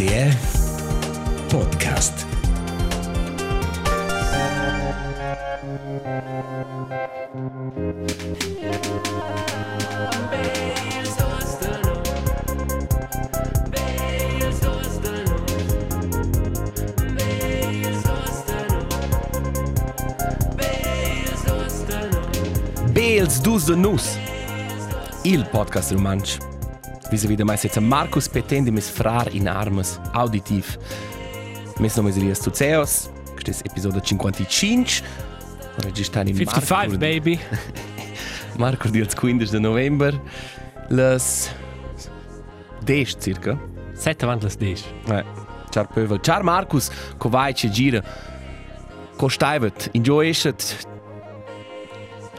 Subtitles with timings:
[0.00, 0.32] RTR
[1.48, 2.26] Podcast.
[22.92, 24.16] Bels dus de nus.
[25.22, 26.49] Il podcast romansch.
[27.10, 30.78] Vis-a-vis de mais jetzt Markus Petendi mis frar in armas auditiv.
[31.80, 33.10] Mes nomes Elias Tuceos.
[33.34, 35.02] Questo è episodio 55.
[35.78, 37.38] Registrare in 55, baby.
[38.58, 40.20] Marco di 15 de november.
[40.88, 41.50] Les
[42.84, 43.58] 10 circa.
[43.92, 44.84] Sette avanti le 10.
[45.08, 45.24] Eh,
[45.70, 46.20] Ciao Pövel.
[46.20, 46.90] Ciao Markus.
[47.16, 48.02] Kovai ce gira.
[49.16, 49.88] Ko staivet.
[49.92, 50.86] Enjoyeshet.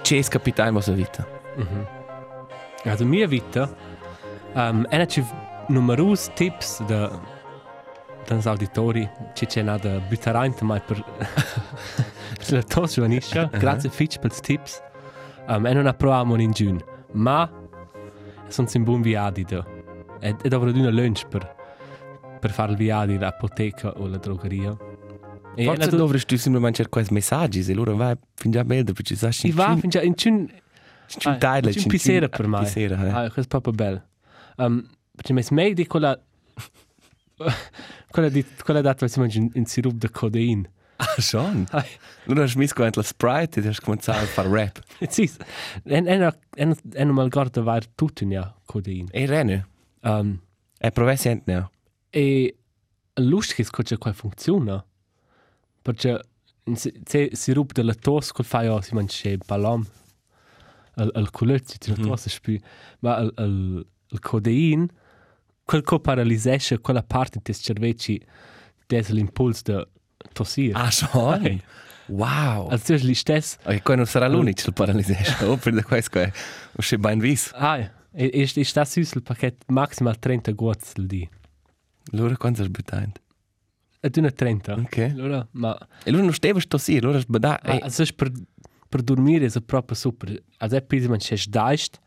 [0.01, 1.27] Ches kapitan was vita.
[2.85, 3.69] Also mia vita,
[4.53, 5.23] um, ena ci
[5.67, 7.19] numerus tips da
[8.27, 11.03] dans auditori ci c'è nada buttarainte mai per
[12.37, 13.45] per la tos giovaniscia.
[13.45, 14.81] Grazie fitch per tips.
[15.47, 16.79] Um, e non approviamo in giun.
[17.13, 17.49] Ma
[18.47, 19.65] sono in buon viadi da.
[20.19, 21.59] E, e dovrò una lunch per
[22.39, 24.75] per fare il viadi all'apoteca o alla drogheria.
[25.53, 29.15] E Forse la- dovresti semplicemente cercare quei messaggi, e allora vai fin già bene, perché
[29.15, 30.47] sai Si va fin già in giun
[31.05, 32.63] Cin taile, Cin pisera per mai.
[32.63, 33.09] Pisera, eh.
[33.09, 34.01] Ah, questo è proprio bello.
[34.57, 36.19] Um, perché mi smei di quella...
[38.09, 40.69] quella, di, quella data si mangia in, in sirup di codein.
[40.97, 41.65] Ah, schon.
[41.71, 41.87] Ai,
[42.27, 44.81] Allora hai messo la Sprite e hai cominciato a fare rap.
[45.09, 45.29] sì,
[45.83, 49.07] e, e, e, e non mi ricordo var tutto in ja codein.
[49.11, 49.67] E Rene,
[50.03, 50.39] Um,
[50.79, 51.69] è provessi niente, no?
[52.09, 52.57] e
[53.13, 54.83] lustig è che qua funziona.
[55.79, 56.21] Perché
[56.73, 59.85] se, se sirup della tos, quel fai si mangia ballon.
[60.95, 62.01] Al, al culezzi, ti Mhm.
[62.01, 62.57] la tos spiù.
[63.01, 64.87] Ma al, al, al codein,
[65.63, 68.21] quel che paralizzesce quella parte del cerveci
[68.87, 69.61] des l'impulso
[70.17, 70.73] di tossire.
[70.77, 70.89] Ah?
[71.41, 71.61] Ai.
[72.07, 72.67] Wow.
[72.67, 75.45] Also tu li stess, E qua non sarà l'unico che paralizzato.
[75.45, 76.31] Oh, per questo è
[76.73, 77.51] uscì ben vis.
[77.53, 81.29] ah, e, e, e sta su il pacchetto maximal 30 gozzi al di.
[82.11, 83.21] Allora quanto hai buttato?
[84.01, 84.73] Ed una 30.
[84.73, 84.97] Ok.
[84.97, 87.69] Allora, ma E allora non stavi tossire, allora buttato.
[87.71, 88.31] ah, also per,
[88.89, 90.43] per dormire è proprio super.
[90.57, 91.99] Also è man c'è sdaist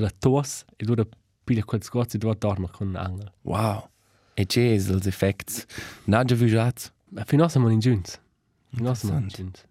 [0.00, 1.04] della tos e allora
[1.44, 3.32] piglia quel sgozzi e dove dorme con l'angolo.
[3.42, 3.88] Wow.
[4.34, 5.62] E c'è gli effetti.
[6.04, 6.90] Non già viaggiato.
[7.10, 8.20] Ma fino a siamo in giunz.
[8.74, 9.52] Fino a siamo in Interessant.
[9.54, 9.64] giunz.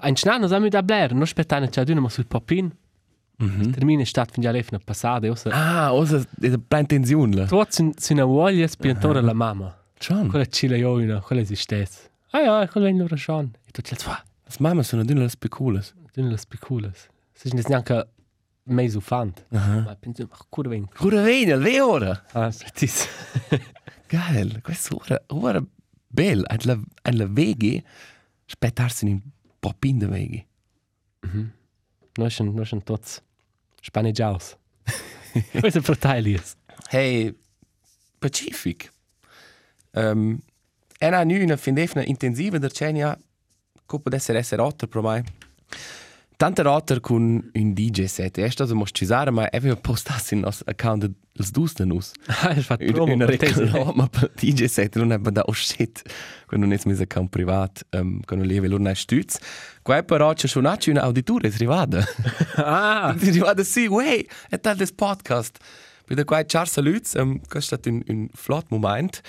[0.00, 2.70] Ein schnano siamo da Blair, non aspettare c'è d'una ma sul popin.
[3.36, 3.72] Mhm.
[3.72, 5.48] Termine stat fin già l'efna passata, io so.
[5.50, 7.46] Ah, also, è una plena tensione.
[7.46, 9.76] Tu sin sin a voglia spiantore la mamma.
[9.98, 10.28] Schon.
[10.28, 12.08] Quella cile ioina, quella esistez.
[12.30, 13.50] Ah ja, quella in loro schon.
[13.66, 15.92] E tu c'è fa, Las mamas sono dune las piculas.
[16.12, 17.08] dune le spiculas.
[17.32, 18.08] Se non neanche
[18.64, 19.44] mezzo fant.
[19.48, 20.86] Ma penso, ma curva in.
[20.88, 22.24] Cura vegna, le ora.
[22.32, 23.06] Ah, precis.
[24.08, 25.64] Geil, questo ora, ora
[26.06, 27.82] bel, ad la, ad la veghi,
[28.46, 29.20] spettarsi in
[29.60, 30.46] popin de veghi.
[32.16, 33.22] Noi schon, noi schon tots
[33.80, 34.56] spaneggiaus.
[35.50, 36.56] Questo è fratellies.
[36.90, 37.34] Hey,
[38.18, 38.92] Pacific.
[39.92, 40.38] Um,
[40.98, 43.18] ena nu una findefna intensiva der cenia,
[43.86, 45.22] coppa d'essere essere otter pro mai.
[46.36, 48.38] Tante rotter con un DJ set.
[48.38, 51.08] E stato mos cisare, ma aveva postato in nos account
[51.38, 52.12] els dus de nus.
[52.26, 53.52] Ah, è fatto Un- promo Una per te.
[53.52, 56.02] reclama per DJ set, non è da oh shit.
[56.46, 59.38] Quando non è mis account privat, um, quando lieve lor nei stütz.
[59.82, 62.04] Qua però c'è schon acci una auditura, è arrivata.
[62.56, 65.58] Ah, Ti arrivata sì, wey, è tal des podcast.
[66.04, 69.20] Per da qua ciao saluts, um, questo è stato un, un flot moment.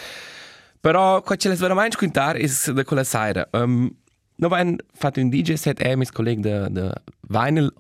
[0.80, 3.48] Però qua c'è les veramente squintar is da quella sera.
[3.54, 3.90] Um,
[4.38, 6.92] no vain fatto un DJ set e mis colleg de de
[7.30, 7.72] vinyl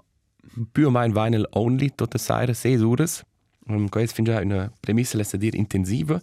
[0.71, 3.23] più o mein vinyl only tutta sera, sei ures.
[3.67, 6.19] Um, questo fin già una premissa lessa dir intensiva.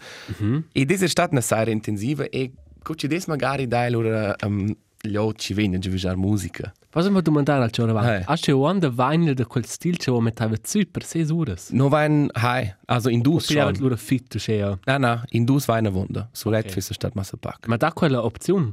[0.72, 5.16] E des è stata una sera intensiva e cucci des magari dai loro um, gli
[5.16, 6.72] occhi vengono a giocare musica.
[6.88, 8.24] posso mi domandare al giorno avanti?
[8.26, 11.70] Hast du un vinyl de quel stil che mettere su per sei ures?
[11.70, 13.76] No vain, hai, also in dus schon.
[13.78, 14.78] loro fit, cioè, ja.
[14.84, 16.28] Na, na, in dus vaina Wunder.
[16.32, 16.54] So Ok.
[16.54, 16.70] okay.
[16.70, 17.66] let für statt Massa Pack.
[17.66, 18.70] Ma da quella opzione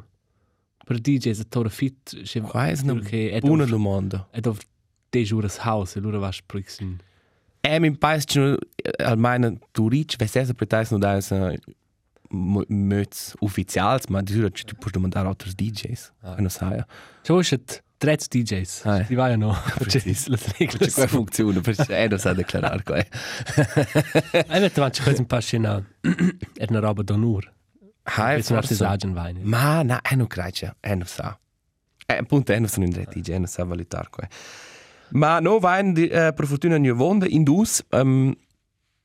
[0.90, 2.66] per DJs a tore fit, cioè, Qua
[3.06, 4.28] che è buona domanda.
[4.32, 4.58] è dov
[5.12, 6.98] de giures house, e loro vas per xin.
[7.62, 8.58] E mi paese che
[9.04, 11.54] almeno tu rich, ve sesa pretais no da esa
[12.32, 16.14] möts ufficials, ma di sura tu puoi domandare altri DJs.
[16.38, 16.82] Non sai.
[17.22, 17.60] Ciò è
[17.98, 18.86] tre DJs.
[18.86, 19.54] Ah, Di vai no.
[19.78, 20.26] Precis.
[20.28, 20.90] Le regole.
[20.92, 22.96] qua funziona, perché è non sa declarare qua.
[22.96, 25.84] Hai detto anche questo un po' scena
[26.58, 27.54] è una roba d'onore.
[28.16, 28.54] Hai, È un forse.
[28.56, 29.44] artisagen vinyl.
[29.44, 31.38] Ma, na, è non creice, è non sa.
[32.06, 34.28] Eh, appunto, è non sono in re DJ, è non sa valutare qua.
[35.12, 38.36] Ma no, vain, eh, per fortuna, ne vonda in dus, um,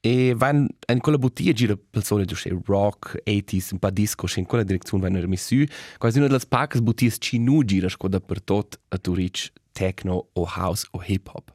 [0.07, 2.35] E van in quella bottiglia gira persone du
[2.67, 5.65] rock, 80s, un pa disco, in quella direzione vanno remissu.
[5.97, 10.29] Quasi una delle pacche bottiglie ci nu gira sco da per tot a Turich techno
[10.35, 11.51] o house o hip hop.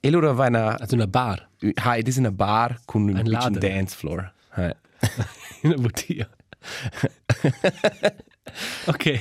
[0.00, 1.50] E loro vanno Also una bar.
[1.60, 3.58] Hi, it is in a bar con un Laden.
[3.58, 4.32] dance floor.
[4.56, 4.72] Hi.
[5.60, 6.30] In una bottiglia.
[8.86, 9.20] ok.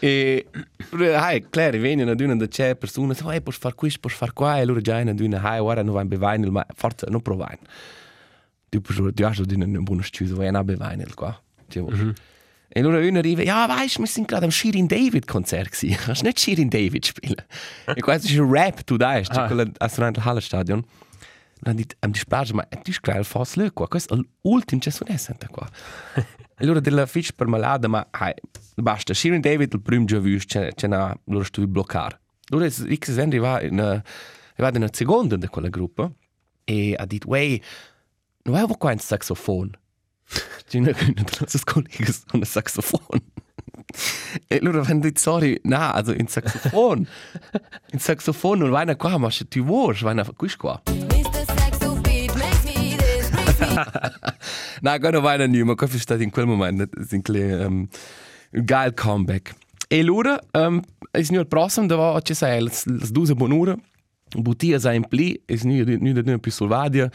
[0.00, 0.46] E
[1.14, 4.58] hai, claro, vengono ad una da c'è persone, sai, puoi fare questo, puoi fare qua,
[4.58, 7.58] e loro già hanno una, hai, ora non vanno a bevainel, ma forza non provare.
[8.68, 11.40] Tu puoi già di una buona scusa, vai a bevainel qua.
[12.74, 15.98] E loro uno arriva, ja, weißt du, wir sind gerade am Shirin David Konzert gewesen.
[16.06, 17.36] Kannst nicht Shirin David spielen?
[17.96, 19.46] Ich weiß, das ist ein Rap, du da ist, Ah.
[19.46, 20.80] quello al Hallenstadion.
[20.80, 20.88] Und
[21.68, 24.90] dann dit, am die Splage, ma tu scrai fas le qua, questo è l'ultimo che
[24.90, 25.10] sono
[25.50, 25.68] qua.
[26.64, 28.32] Loro della fish per malada, ma hai,
[28.76, 32.20] basta, Shirin David il primo già visto, c'è una loro stuvi bloccare.
[32.48, 34.02] È X Henry va in
[34.56, 36.10] una seconda di quella gruppa
[36.64, 37.60] e ha detto, "Wey,
[38.44, 39.70] non avevo qua un saxofono."
[40.68, 43.22] C'è una delle nostre colleghe con un saxofono.
[44.46, 47.04] E loro hanno detto, sorry, no, also in saxofono.
[47.90, 51.11] In saxofono non vai qua, ma se tu vuoi, a questo qua.
[54.82, 57.22] Na, gar non vai a niemand, questo è stato in quel momento un
[57.66, 57.88] um,
[58.52, 59.54] un geil comeback.
[59.88, 60.80] E loro, um,
[61.10, 62.70] è il prossimo, dove ci sei, le
[63.10, 63.76] due buonure,
[64.36, 67.10] bottiglia sei in pli, è non è più solvadia,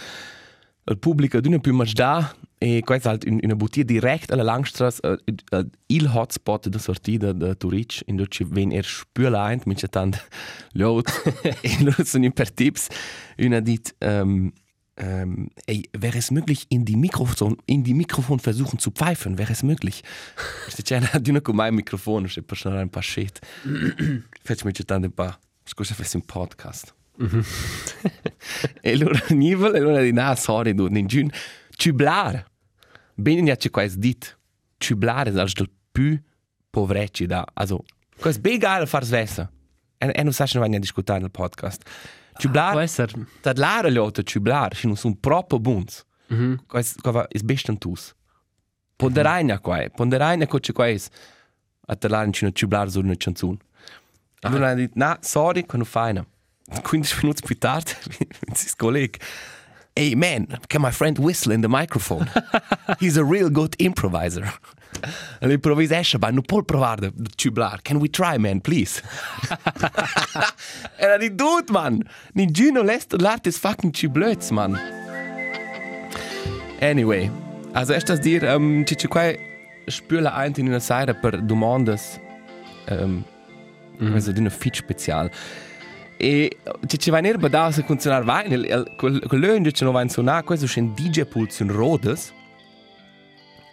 [0.83, 4.99] il pubblico non è più mai da, e questo è una bottiglia diretta alla Langstrasse,
[5.03, 9.89] uh, uh, il hotspot da sortita da Turic, in cui ven er spürleint, mit c'è
[9.89, 10.27] tant
[10.73, 11.09] laut,
[11.61, 12.88] e loro sono per tips,
[13.38, 14.51] una dit, um,
[14.97, 19.38] ähm, ey, wäre es möglich, in die Mikrofon, in die Mikrofon versuchen zu pfeifen?
[19.38, 20.03] Wäre es möglich?
[20.67, 23.39] Sta c'è di una con mai microfono, se per suonare un po' shit.
[24.44, 25.33] Faccio mi tanto un po'.
[25.63, 26.95] Scusa, fai un podcast.
[28.81, 31.31] e allora nivel, e allora di na, sorry, du, in giun,
[31.75, 32.45] ciblar.
[33.15, 34.38] Bene, ja c'è quasi dit.
[34.77, 36.19] Ciblar è il più
[36.69, 37.45] povrecci da.
[37.53, 37.83] Also,
[38.19, 39.51] questo è ben geil far svessa.
[39.97, 41.83] E, non sai non vai a discutere nel podcast.
[42.38, 42.72] Ciblar.
[42.72, 43.28] Può essere.
[43.42, 46.06] Dat lare ljote tublar, și nu sunt propo buns.
[46.28, 46.66] Mhm.
[46.68, 48.16] Quais kova is bestan tus.
[48.95, 51.10] Ponderajna quai, ponderajna ko ce quais.
[51.88, 53.62] A te lare cino tublar sur una canzun.
[54.42, 56.25] E lui ha dit, na, sorry, quando faina.
[56.84, 57.92] 15 minuti più tardi,
[58.54, 59.16] sis colleg.
[59.94, 62.30] Hey man, can my friend whistle in the microphone?
[63.00, 64.60] He's a real good improviser.
[65.41, 67.81] L'improvvisation, ma non può provare da tublar.
[67.81, 69.01] Can we try, man, please?
[70.97, 72.03] Era di dude, man.
[72.33, 74.79] Ninguno lässt l'arte ist fucking chiblöts, man.
[76.79, 77.29] Anyway,
[77.73, 78.41] also erst das dir,
[78.85, 79.38] ci ci quai
[79.88, 82.19] spüla ein in una seite per domandas,
[82.88, 83.23] ähm,
[83.99, 84.13] mm.
[84.13, 85.29] also di una fit special.
[86.19, 86.57] E
[86.88, 89.91] ci ci va ner badà se funzionar va, il, il, quel, quel lögn ci no
[89.91, 92.33] va in suonar, questo è un DJ pulse in rodes,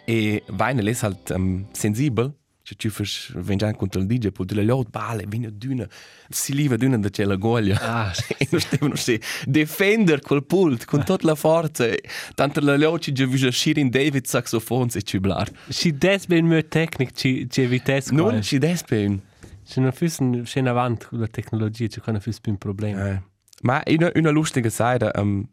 [0.07, 2.33] e Weine ist halt ähm, sensibel.
[2.65, 5.87] Cioè, ci fas, wenn già contro il DJ, poi le lot bale, viene d'una,
[6.29, 7.79] si liva d'una da c'è la goglia.
[7.79, 11.85] Ah, e non stiamo, non stiamo, defender quel pult con tutta la forza.
[11.85, 12.01] E
[12.33, 15.47] Tanto la lot ci già visa Shirin David saxofon se ci blar.
[15.69, 19.21] Si des ben mö tecnic ci ci vites Non ci despen.
[19.63, 22.97] Se non füssen schön avant con la tecnologia, ci kann füss bin problem.
[22.97, 23.21] Eh.
[23.61, 25.47] Ma una, una lustige Seite, ähm,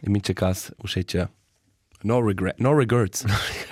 [0.00, 1.30] in mince cas, uscece,
[2.02, 3.24] no regret, no regrets.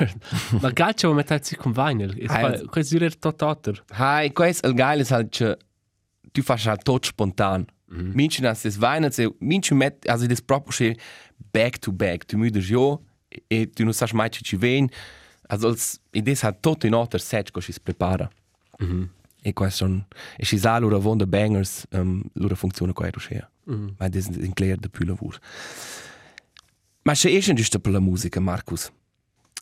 [0.62, 2.14] Ma calcio met halt si con vinyl.
[2.28, 3.82] Ah, Es quasi durer tot otter.
[3.92, 5.56] Hai, questo il geile ist halt, che
[6.32, 7.66] du fast halt tot spontan.
[7.88, 8.12] Mhm.
[8.14, 10.96] Minche nas des Weihnachts, minche met, also das proprio schon
[11.52, 12.26] back to back.
[12.26, 13.00] Du müdest jo,
[13.48, 14.90] e du non sai mai ci ci ven.
[15.48, 18.28] Also als, e des halt tot in otter set, co si prepara.
[18.80, 19.10] Mhm.
[19.46, 20.06] E questo son,
[20.38, 23.48] e si sa lura von de bangers, um, lura funziona qua ruscia.
[23.66, 23.94] Mhm.
[23.98, 25.38] Ma des in clear de più lavoro.
[27.04, 28.90] Ma se esce giusto per la musica, Marcus.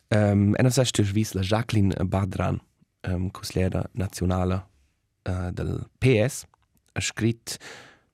[0.09, 2.61] Um, e sai se tu la Jacqueline Badran,
[3.09, 4.67] um, consigliera nazionale
[5.25, 6.45] uh, del PS,
[6.93, 7.57] ha scritto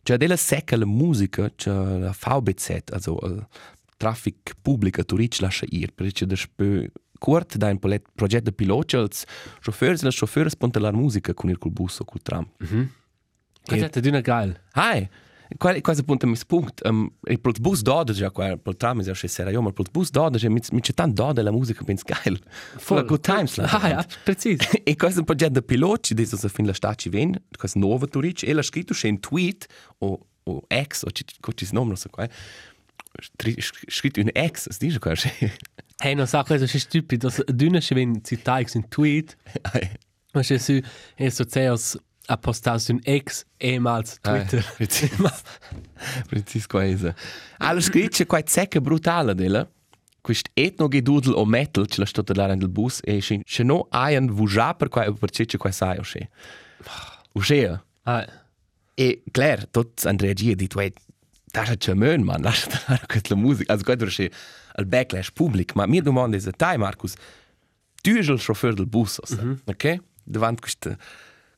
[0.08, 3.47] Cioè, della secca la musica, cioè la VBZ, also il
[3.99, 6.87] traffic pubblico turic lascia ir, perché da spö
[7.18, 9.26] kurt da un polet progetto pilota, els
[9.61, 12.49] chauffeurs e le chauffeurs ponte la musica con il col bus o col tram.
[13.66, 14.56] Quasi hat d'una geil.
[14.73, 15.06] Hai,
[15.57, 19.05] qual quasi punto mi spunt, um, il pol bus doda già qua, il tram è
[19.05, 21.85] già sera io, ma il pol bus doda già mi c'è tant doda la musica
[21.85, 22.38] pens geil.
[22.76, 23.64] Full good times la.
[23.69, 24.59] Ah, ja, precis.
[24.85, 28.62] E questo progetto pilota, di so fin la staci ven, questo nuovo turic, e l'ha
[28.62, 29.67] scritto c'è un tweet
[29.99, 32.28] o o ex o ci ci nome non so qua.
[33.88, 35.14] Scritto un ex, es dice qua.
[36.00, 37.31] Hey, non sa cosa è stupido.
[37.47, 39.37] D'una ci ven citaix in tweet.
[40.33, 40.81] Ma c'è su,
[41.17, 41.97] e so ceos
[42.78, 44.64] su un ex ehemals Twitter.
[44.68, 45.11] Eh, precis.
[46.28, 47.12] precis quasi.
[47.58, 49.68] Alla scritto qua secca brutale della.
[50.20, 53.62] Quest etno gedudel o metal ce la sto da là nel bus e se se
[53.62, 56.28] no hai un vuja per qua per ce qua sai o se.
[57.32, 57.80] O se.
[58.02, 58.26] Ah,
[58.94, 60.92] E clar, tot Andrea Gia dit wei
[61.52, 63.73] da c'è mön man, lascia da questa musica.
[63.73, 64.28] Also quando c'è
[64.76, 67.14] il backlash public, ma mir domanda è tai Marcus.
[68.02, 69.20] Tu sei il chauffeur del bus,
[69.64, 69.99] ok?
[70.25, 70.97] Davanti questo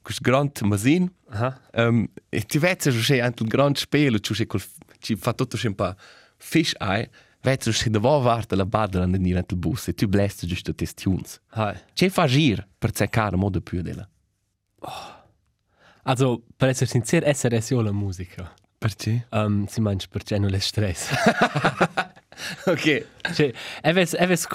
[0.03, 1.11] questo grand masin.
[1.29, 1.61] aha.
[1.75, 4.63] Um, e ti che c'è anche il grande spelo, c'è quel,
[4.99, 5.95] ci fa tutto un po'
[6.37, 7.11] fish eye,
[7.43, 11.41] vedi che devo guardare la badra nel bus e tu blesti giusto queste tunes.
[11.51, 11.75] Ah.
[11.93, 14.09] C'è fa gir per cercare modo più della.
[16.03, 18.53] Also, per essere sincero, essere è solo la musica.
[18.79, 19.27] Perché?
[19.31, 21.11] Um, si mangia perché non è stress.
[22.65, 23.07] Ok.
[23.35, 24.47] cioè, è ves, è ves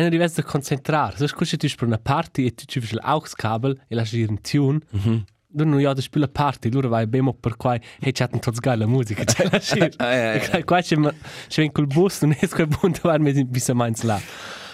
[0.00, 1.16] non riesci a concentrare.
[1.16, 4.80] Se scusi tu per una party e tu ci fai l'aux-kabel e lasci un tune,
[4.94, 5.22] mm -hmm.
[5.56, 8.78] tu non hai più la party, loro vai bene per qua e chatten tutti geil
[8.78, 9.24] la musica.
[9.32, 9.78] Cioè, lasci.
[9.98, 10.50] Ah, ja, ja.
[10.58, 10.96] E qua c'è
[11.48, 14.20] c'è in quel bus, non è quel punto var mit bis meins là.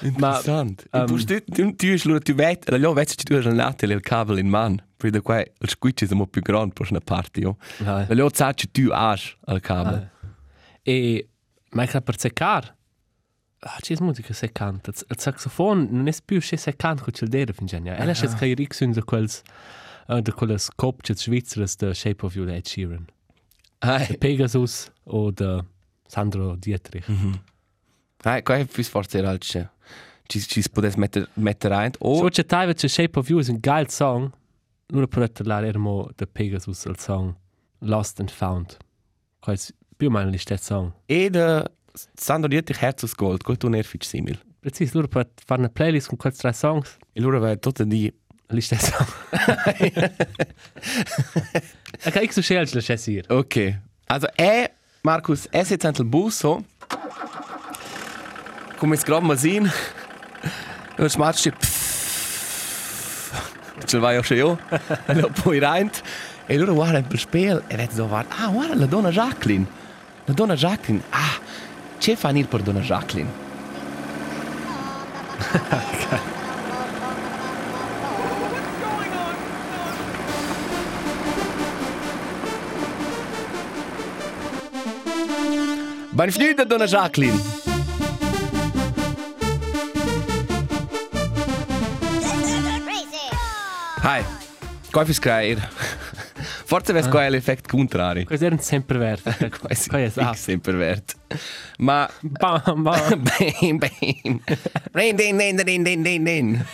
[0.03, 0.87] Interessant.
[0.91, 3.73] Ma, Ma, um, tu, tu, tu, tu, tu vedi, allora vedi che tu hai la
[3.75, 6.73] tele il cavo in man, per da qua il squiccio è un po' più grande
[6.73, 7.57] per una party, oh.
[7.85, 8.07] Ah.
[8.09, 10.09] Allora sai che tu hai il cavo.
[10.83, 11.29] E
[11.73, 12.79] ma è per seccar.
[13.63, 14.91] Ah, c'è musica seccante.
[15.09, 17.97] Il saxofon non è più c'è seccante che c'è il dere fin genia.
[17.97, 19.43] E lascia che i rixun da quels
[20.09, 23.05] uh, da quelle scopce svizzere da Shape of You da Ed Sheeran.
[23.81, 25.63] Ah, Da Pegasus o da
[26.07, 27.05] Sandro Dietrich.
[28.25, 29.69] ah, qua è più forte era che
[30.27, 31.91] ci ci si potesse mettere mettere rein.
[31.93, 34.31] So Oh, c'è taiva c'è Shape of You è un geil song.
[34.87, 37.35] Lura per parlare ermo da Pegasus il song
[37.81, 38.77] Lost and Found.
[39.39, 40.93] Quasi più o meno l'istess song.
[41.05, 41.71] e da
[42.15, 44.39] Sandro Dietrich Herzos Gold, quel tu nerfic simil.
[44.61, 46.97] Precis, lura per fare una playlist con questi tre songs.
[47.13, 48.13] E allora vai tutte di
[48.51, 49.07] L'istess song.
[52.05, 53.25] Ok, ich so schnell la hier.
[53.31, 53.79] Ok.
[54.07, 56.65] Also è Marcus, è jetzt anche il bus so.
[58.79, 59.71] Come es gerade mal sehen.
[60.99, 61.53] Und schmatzt die
[63.87, 64.59] Ce vai auch schon io.
[65.07, 65.91] E lo poi rein.
[66.47, 68.35] E allora guarda il spiel e vedi so guarda.
[68.37, 69.67] Ah, guarda la donna Jacqueline.
[70.25, 71.03] La donna Jacqueline.
[71.11, 71.39] Ah,
[72.01, 73.29] që fanir për do në zhaklin.
[86.21, 87.37] Banë flytë do në zhaklin.
[94.01, 94.23] Hej,
[94.93, 95.61] Kaffeeskraier.
[96.71, 98.25] Forse ves qua è l'effetto contrario.
[98.25, 99.49] Questi erano sempre verdi.
[99.59, 101.17] Quasi Qua è sempre vert.
[101.79, 102.83] Ma Bam, bam.
[102.85, 104.41] bam bam.
[104.93, 106.65] Rain din din din din din din.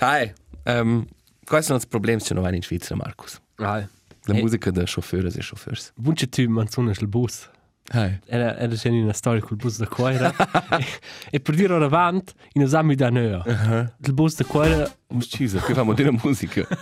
[0.00, 0.32] Hi.
[0.64, 1.06] Um,
[1.44, 3.40] quali sono i problemi che non in Svizzera, Marcus?
[3.58, 3.88] Ah,
[4.24, 4.40] La Eh.
[4.40, 5.92] musica da chauffeur e chauffeurs.
[5.94, 7.48] bunche tu manzone sul bus.
[7.92, 8.18] Hi.
[8.26, 10.32] Era, era c'è una storia col bus da Coira.
[10.78, 10.84] e,
[11.30, 13.42] e per dire ora avanti, in esami da neo.
[13.46, 16.66] Il bus da Coira Uccisa, qui famo della musica.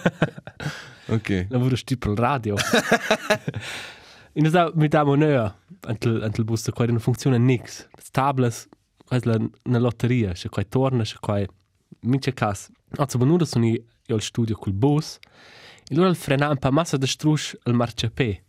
[1.48, 2.56] lavora tipo il radio.
[4.34, 5.54] in esami mi damo neo.
[5.82, 7.88] Antel, antel bus da Coira non funziona nix.
[8.10, 8.68] Tables,
[9.04, 10.32] quasi la, una lotteria.
[10.32, 11.42] C'è qua torna, c'è qua...
[12.02, 12.70] Mince cas.
[12.96, 15.18] Also, benura sono io al studio col bus.
[15.88, 18.42] E allora il frena un po' massa da strusch al marciapé.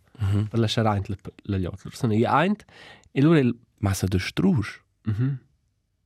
[0.48, 1.88] Per lasciare aint la, la yacht.
[1.92, 2.64] Sono io aint.
[3.10, 3.54] E allora il...
[3.78, 4.80] Massa de Strusch.
[5.04, 5.38] Mhm.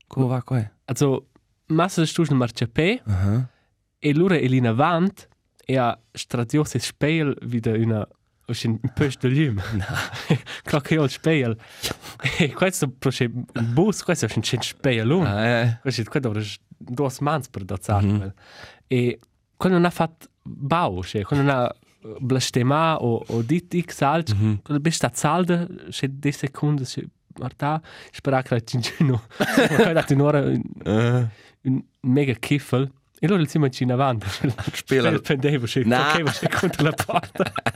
[0.07, 0.71] Come va qua?
[0.87, 1.29] Also,
[1.67, 3.03] massa da strusch al marciapé.
[3.05, 3.49] Aha.
[3.99, 4.67] E allora il in
[5.69, 8.07] e ha stradioso speil wieder una
[8.47, 9.63] un posto di lume.
[10.63, 11.57] Claro che io il speil.
[12.39, 15.27] E questo proce il bus, questo è un cent speil un.
[15.27, 15.79] Ah, eh.
[15.81, 16.33] Questo è quello
[16.69, 18.33] due mans per da zarmel.
[18.87, 19.19] E
[19.57, 21.75] quando non ha fatto bau, cioè quando non ha
[22.21, 24.33] blastema o o dit x alt,
[24.63, 27.03] quando bist sta zalda, c'è 10 secondi, c'è
[27.39, 27.83] Marta,
[28.13, 29.23] spera che la cincino.
[29.87, 31.29] Ma dato un'ora Eh.
[31.63, 32.91] un mega kiffel.
[33.19, 34.27] E allora il siamo in avanti.
[34.73, 35.97] Spela- Il pendevo, c'è No.
[36.19, 36.31] no.
[36.31, 37.51] c'è contro la porta.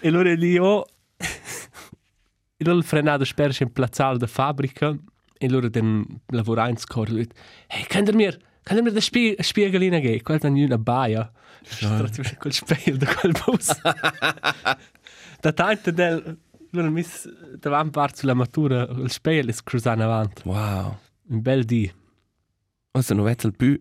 [0.00, 0.84] e allora lì ho...
[1.16, 4.94] E allora il frenato spera c'è in plazzale da fabbrica.
[5.38, 7.12] E allora den lavora in scorre.
[7.12, 7.28] Lui,
[7.68, 10.22] hey, kann der mir, kann der mir da spie Spiegelina gehen?
[10.22, 11.30] Quella è una baia.
[11.62, 13.80] Strazio c'è quel spiegelio da quel bus.
[15.40, 16.38] da tanto del...
[16.72, 17.04] Allora mi
[17.58, 20.42] davanti parte sulla matura, il spiegelio è cruzato avanti.
[20.44, 20.98] Wow.
[21.28, 21.90] Un bel dì.
[22.92, 23.80] Also, non vedo più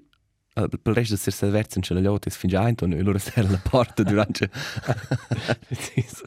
[0.54, 3.32] eh, per il resto del serverzo c'è la lotta e si finge e allora si
[3.36, 4.50] la porta durante
[5.68, 6.24] Precis.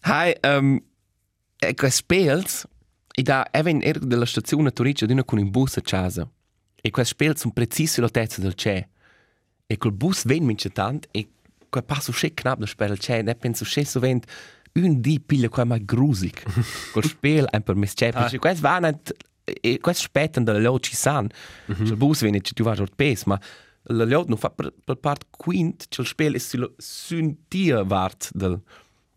[0.00, 0.80] Hai, um,
[1.58, 2.66] ecco, spels,
[3.14, 6.28] e da even er della stazione Toriccio di una con un bus a casa.
[6.82, 8.86] e quel spel sono preciso sull'altezza del c'è.
[9.66, 11.28] E quel bus ven mince tant e
[11.68, 14.26] quel passo sche knapp da spel c'è, ne penso sche sovent
[14.72, 16.42] un di piglia quel mai grusig.
[16.92, 19.12] quel spel ein per mis c'è, perché quel va net
[19.60, 21.28] e quel spetten da lo ci san.
[21.66, 23.40] Il bus ci tu vas ort pes, ma
[23.84, 27.82] la lot non fa per, per part quint, c'è il spel è sullo sun tia
[27.82, 28.60] vart del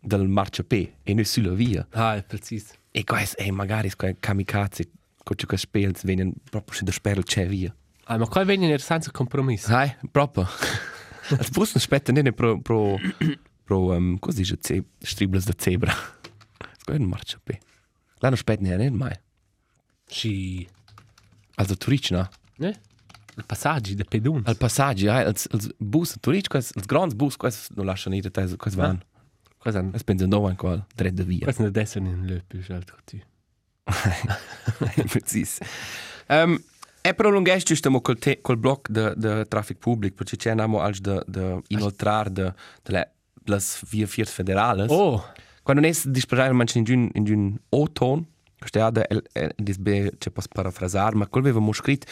[0.04, 1.86] del marciapé e non sulla via.
[1.90, 2.74] Ah, preciso.
[2.90, 4.90] E quais, e magari quei kamikaze,
[5.22, 7.74] con ciò che spels venen proprio se da spero c'è via.
[8.04, 9.74] Ah, ma qua vengono senza compromesso.
[9.74, 10.46] Hai, proprio.
[11.30, 12.98] Als bus non spetta nene pro, pro,
[13.64, 15.92] pro, um, cosa dice, ce, stribles da zebra.
[16.78, 17.58] Scusa, non marcia pe.
[18.18, 19.18] Là non spetta nene mai.
[20.06, 20.66] Sì.
[21.56, 22.28] Also Turic, no?
[22.58, 22.80] Ne?
[23.36, 24.42] I passaggi da pedun.
[24.44, 28.26] Al passaggi, hai, als, als bus Turic, quais, als grands bus, quais non lasciano ir
[28.26, 29.02] a te, quais van.
[29.58, 29.94] Cosa hanno?
[29.94, 31.46] Es pensa no an qual, dred de via.
[31.46, 33.18] Cosa ne adesso in löp più alto tu.
[35.08, 35.58] Precis.
[36.28, 36.62] Um,
[37.00, 40.80] e prolunghești giusto mo col, te, col bloc de, de trafic public, perché c'è namo
[40.80, 43.12] alci de, de inoltrar de, de le,
[43.44, 44.90] las via fiers federales.
[44.90, 45.22] Oh,
[45.64, 48.26] Quando è disperare manci in giun, in giun o-ton,
[48.58, 49.06] questo è da,
[49.56, 52.06] dis be, c'è pas parafrasar, ma quel avevamo scritto,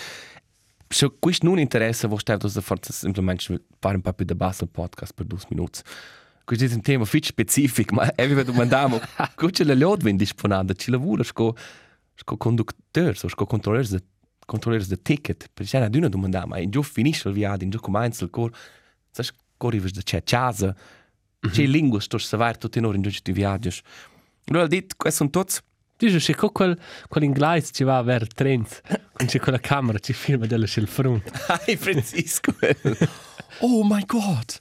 [0.88, 4.64] se questo non interessa, vo stai da forza semplicemente fare un po' più da basso
[4.64, 5.80] il podcast per due minuti.
[6.44, 9.00] Questo è un tema fit specific, ma aveva domandato,
[9.34, 11.56] come c'è la lode ben disponibile, ci lavora, sco,
[12.14, 14.02] sco conducteur, so, sco controllers de,
[14.44, 17.78] controllers de ticket, perché c'è una domanda, ma in giù finisce il viaggio, in giù
[17.78, 18.50] comincia il cor,
[19.10, 20.76] sai, corrives de c'è casa,
[21.40, 23.70] c'è lingua, sto savar tutto in ora in giù ti viaggi.
[24.46, 25.54] Allora, dit, questi sono tutti
[25.96, 28.80] dice se co quel quel inglese ci va ver trends.
[29.12, 31.30] Con c'è quella camera ci filma della sul front.
[31.66, 32.54] Hi, Francisco.
[33.60, 34.56] oh my God.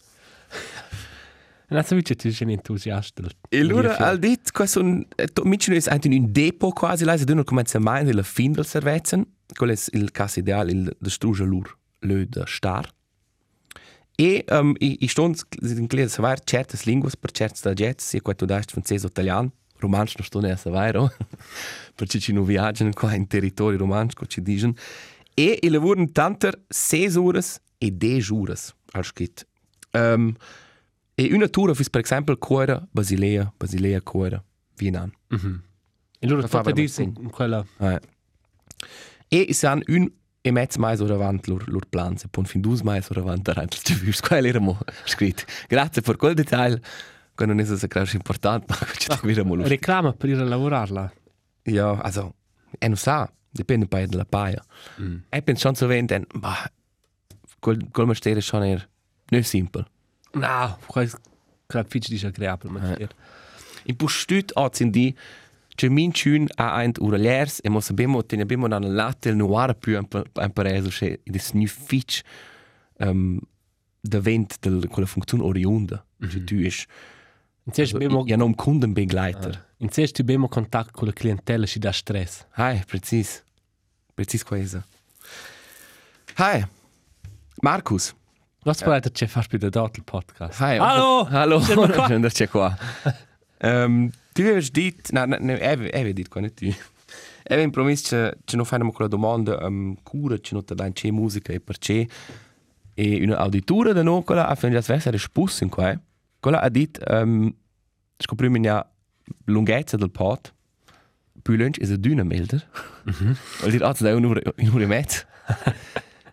[1.70, 3.22] E non so se tu sei un entusiasta.
[3.22, 4.08] del- E allora, film.
[4.08, 5.06] al dit, questo è un...
[5.44, 8.66] Micino è anche un depot quasi, là, se tu non comincia mai nella fin del
[8.66, 12.94] servezzen, quello è il caso ideale, il de struge lur, le de star.
[14.18, 18.22] E um, i, i stonds, in clear savar, certas linguas per certs da jets, sia
[18.22, 21.12] qua tu daist francese o italiano, romansch non sto ne a savar, oh?
[21.96, 24.74] perché ci non viaggiano qua in territorio romansch, co ci dicono.
[25.34, 29.44] E i lavoran tanter 6 ores e 10 ores, al scritto.
[29.92, 30.36] Um,
[31.16, 34.44] e una tour fis per esempio Cora, Basilea, Basilea, Cora,
[34.78, 35.12] Vienan.
[36.20, 38.00] E loro fa fa per veramente dirsi in quella Eh.
[39.28, 40.12] E se han un
[40.44, 43.44] e mezzo mais ora avant lor, lor plan, se pon fin dus mais ora avant
[43.44, 45.46] daran, ci vius, qual era mo scrit.
[45.68, 46.82] Grazie per quel detail,
[47.36, 49.68] che non è so crash important, ma ci ti vira mo lor.
[49.68, 51.12] reclama per ir a lavorarla.
[51.64, 52.36] Ja, also,
[52.80, 54.64] e non sa, dipende poi della paia.
[55.00, 55.18] Mm.
[55.30, 56.56] E penso so venten, ma
[57.60, 58.90] quel, quel mestiere schon er,
[59.30, 59.86] non simpel.
[60.34, 61.06] No, qua
[61.68, 63.10] qua fitch dice agreeabile, ma Eh.
[63.86, 65.16] In postut hat sind die
[65.76, 69.36] C'è min chun a ein uraliers e mo sapemo te ne abbiamo una latte il
[69.36, 72.22] noir più un un paese che des nu fitch
[73.00, 73.40] um,
[74.02, 76.86] de vent del quella funzione oriunda che tu is
[77.72, 81.80] In cest bemo ja nom kundenbegleiter in cest tu bemo contact con la clientela ci
[81.80, 82.46] dà stress.
[82.58, 83.44] hai precis
[84.14, 84.84] precis quesa
[86.36, 86.66] hai
[87.62, 88.14] Markus
[88.66, 90.60] Was può c'è far più da dot il podcast.
[90.60, 90.78] Hi.
[90.78, 91.26] Hallo!
[91.32, 91.62] Hallo.
[91.62, 92.08] Siamo qua.
[92.08, 92.78] Schön, dass ihr qua.
[93.60, 96.66] ähm, tu hast dit, nein, nein, Eve, Eve dit qua, nicht tu.
[97.44, 100.92] Eve in promis che che non fanno quella domanda um, cura che non te dai
[100.92, 102.08] c'è musica e perché
[102.94, 106.00] e una auditura da no quella ha fatto diverse risposte in qua.
[106.40, 107.52] Quella ha dit um,
[108.22, 108.86] scopriamo ja
[109.46, 110.54] lunghezza del pot.
[111.42, 112.68] Più lunch is a dünner melder.
[113.06, 113.36] Mhm.
[113.60, 115.26] Vuol dire also da un'ora e mezza.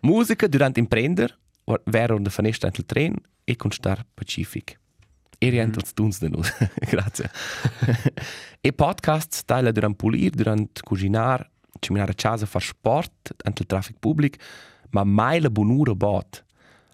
[0.01, 1.37] Musica durante imprender
[1.85, 4.79] wäre der Vernicht ein Tren e con Star Pacific.
[5.41, 5.95] E rientra mm.
[5.95, 6.51] tuns de nus.
[6.91, 7.29] Grazie.
[8.61, 11.49] e podcasts tale durant pulir, durant cucinar,
[11.79, 14.37] ciminare a casa, far sport, ante il traffic public,
[14.89, 16.43] ma mai la bonura bot.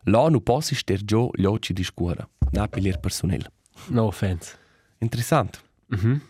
[0.04, 2.28] Là nu possi ster giò gli occhi di scuola.
[2.52, 3.52] Na pilir personel.
[3.88, 4.58] No offense.
[5.06, 5.62] Interessant.
[5.88, 6.22] Mhm.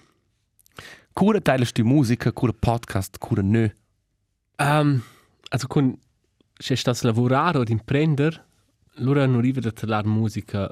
[1.13, 3.69] Cura teilest du Musica, cura Podcast, cura nö.
[4.59, 5.01] Um,
[5.49, 5.97] also con
[6.59, 8.43] se stas lavorare od imprender,
[8.95, 10.69] loro non arriva da talar musica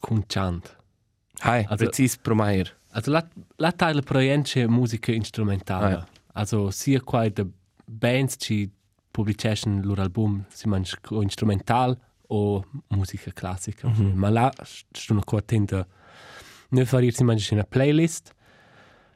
[0.00, 0.76] con chant.
[1.40, 2.76] Hai, Also- precis pro meier.
[2.90, 3.26] Also la
[3.56, 5.84] la tale proience musica instrumentale.
[5.86, 6.06] Ah, ja.
[6.34, 7.46] Also sia qua de
[7.86, 8.70] bands ci
[9.10, 11.96] publication loro album si manch instrumental
[12.28, 13.88] o musica classica.
[13.88, 14.12] Mhm.
[14.14, 15.24] Ma la sto una
[16.72, 18.34] attenta ne farir si manch una playlist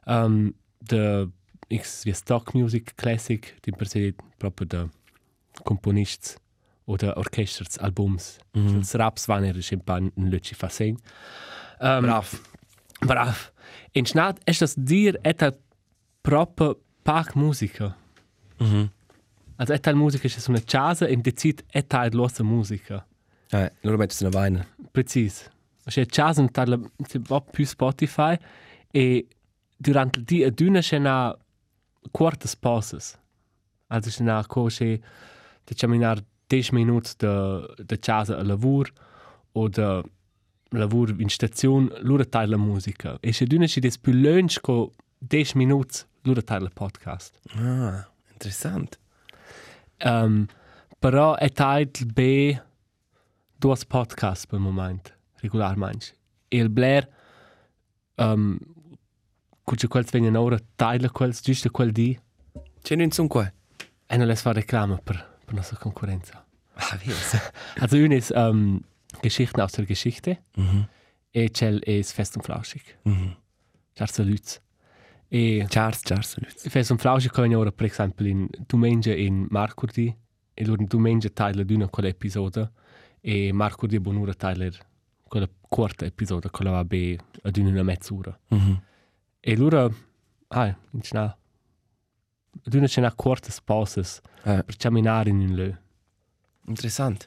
[0.05, 1.29] um, de
[1.69, 4.89] x wie stock music classic di per se proprio de
[5.63, 6.37] componists
[6.85, 8.37] oder orchesters albums.
[8.53, 8.77] Mhm.
[8.77, 8.83] Mm.
[8.93, 10.97] Raps van er schon paar Leute fasen.
[11.79, 12.39] Um, Brav.
[13.01, 13.51] Brav.
[13.91, 15.51] In Schnat ist das dir etwa
[16.23, 17.95] proper Park Musiker.
[18.59, 18.89] Mhm.
[19.57, 23.05] Also è tal musica c'è una casa e decid è tal losa musica.
[23.49, 24.65] Eh, allora metti una vaina.
[24.91, 25.49] Precis.
[25.87, 28.37] C'è in tal c'è un po' più Spotify
[28.91, 29.27] e
[29.75, 31.35] durante il dia d'una c'è una
[32.11, 33.17] quarta pauses.
[33.87, 34.85] Also c'è una cosa
[35.63, 38.91] diciamo in 10 minuti da da casa a lavoro
[39.53, 40.03] o da
[40.71, 43.17] lavoro in stazione, loro tal la musica.
[43.19, 47.39] E c'è d'una c'è des più lunch co 10 minuti loro tal la podcast.
[47.55, 48.99] Ah, interessant.
[50.03, 50.45] Um,
[50.99, 52.59] però è talt B
[53.55, 56.15] due podcast per il momento, regolarmente.
[56.47, 57.07] E il Blair,
[58.15, 58.57] um,
[59.63, 62.17] cuccia quels vengono ora, taglia quels, giusto quel di,
[62.81, 63.51] C'è non sono qua.
[64.09, 66.45] e non les fa reclama per, per nostra concorrenza.
[66.73, 67.11] Ah, vedi.
[67.79, 68.79] Also, una ist um,
[69.21, 70.87] Geschichten aus der Geschichte, Mhm.
[71.31, 72.97] e c'è ist Fest und Flauschig.
[73.03, 73.35] Mhm.
[73.93, 74.61] Ciao, Lutz.
[75.29, 76.53] E Charles, Charles, salut.
[76.69, 80.15] Fest und Flauschig können ora, per esempio, in Domenica in Marcurdi,
[80.53, 82.71] e loro in Domenica taglia d'una quell'episodio,
[83.19, 84.33] e Marcurdi è buon'ora
[85.27, 88.37] quella corta episodio, quella va be ad una mezz'ora.
[88.49, 88.81] Mhm.
[89.39, 89.93] E loro,
[90.49, 95.71] ah, in c'è ad una c'è una corta pauses Eh, per camminare in un lö.
[96.67, 97.25] interessant.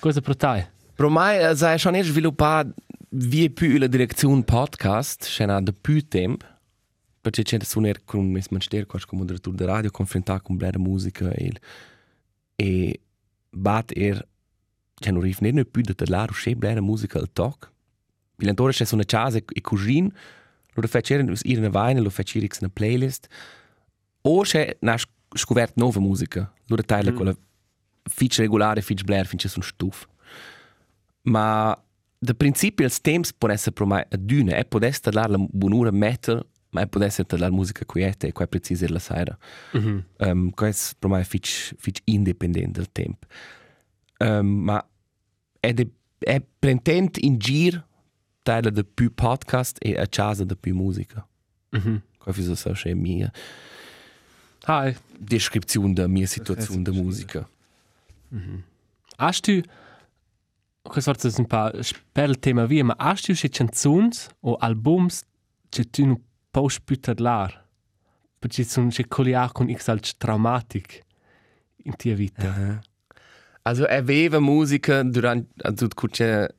[0.00, 0.70] Cosa per te?
[0.94, 2.74] Pro mai eh, sai schon erst sviluppato
[3.16, 6.44] vie più la direzione podcast, c'è da più tempo.
[7.20, 10.78] Perché c'è da suonare con mes manster, quasi come moderatore di radio, confrontare con blera
[10.78, 11.52] musica e
[12.56, 13.00] e
[13.50, 14.24] bat er
[14.94, 17.70] c'è non riesce non più da parlare c'è blera musica al talk.
[18.36, 20.10] Bilantore c'è una casa e cugin,
[20.74, 23.28] lo faccio in una vaina, lo faccio in una playlist.
[24.22, 24.96] O c'è una
[25.34, 27.16] scoperta nuova musica, lo taglia Mm.
[27.16, 27.36] quella
[28.08, 30.06] fitch regolare, fitch blare, finché sono stuf.
[31.22, 31.78] Ma
[32.18, 36.44] da principio il temps può essere per me dune, e può essere la buonura metal,
[36.70, 39.36] ma e può essere la musica quieta e qua precisa la sera.
[39.72, 40.04] Mhm.
[40.18, 43.26] Um, questo per me è fitch, fitch indipendente del tempo.
[44.24, 44.86] Um, ma
[45.60, 47.86] è, de, è prendente in giro
[48.42, 51.26] tale da più podcast e a casa da più musica.
[51.70, 52.02] Mhm.
[52.18, 53.30] Questo so è mia
[54.66, 54.96] Hi.
[55.18, 56.94] descrizione da mia da verschieden.
[56.94, 57.48] musica.
[59.16, 59.60] Hast du,
[60.82, 61.70] questo forse è un po'
[62.12, 64.08] per il tema via, ma hast du schon canzoni
[64.40, 65.22] o albums
[65.68, 67.62] che tu non puoi più parlare?
[68.38, 71.02] Perché sono che colliare con x alt traumatic
[71.84, 72.48] in tua vita.
[72.48, 72.80] Aha.
[73.66, 76.54] Also aveva musica durante also cucce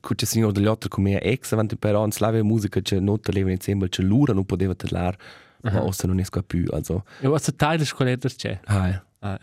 [0.00, 3.50] cucce signor degli altri come ex avanti però non slava musica che non te leva
[3.50, 5.18] insieme che lura non poteva parlare
[5.62, 8.60] ma ossa non qua più also E was Teil des Kollektors c'è?
[8.66, 9.38] hai Ah,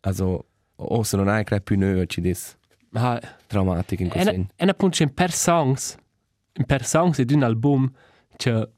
[0.00, 0.46] also
[0.76, 2.56] ossa non hai più noi ci dis
[2.92, 5.96] ah, traumatic in questo ne, e ne appunto c'è per songs,
[6.52, 7.90] in per songs ed un album
[8.36, 8.68] c'è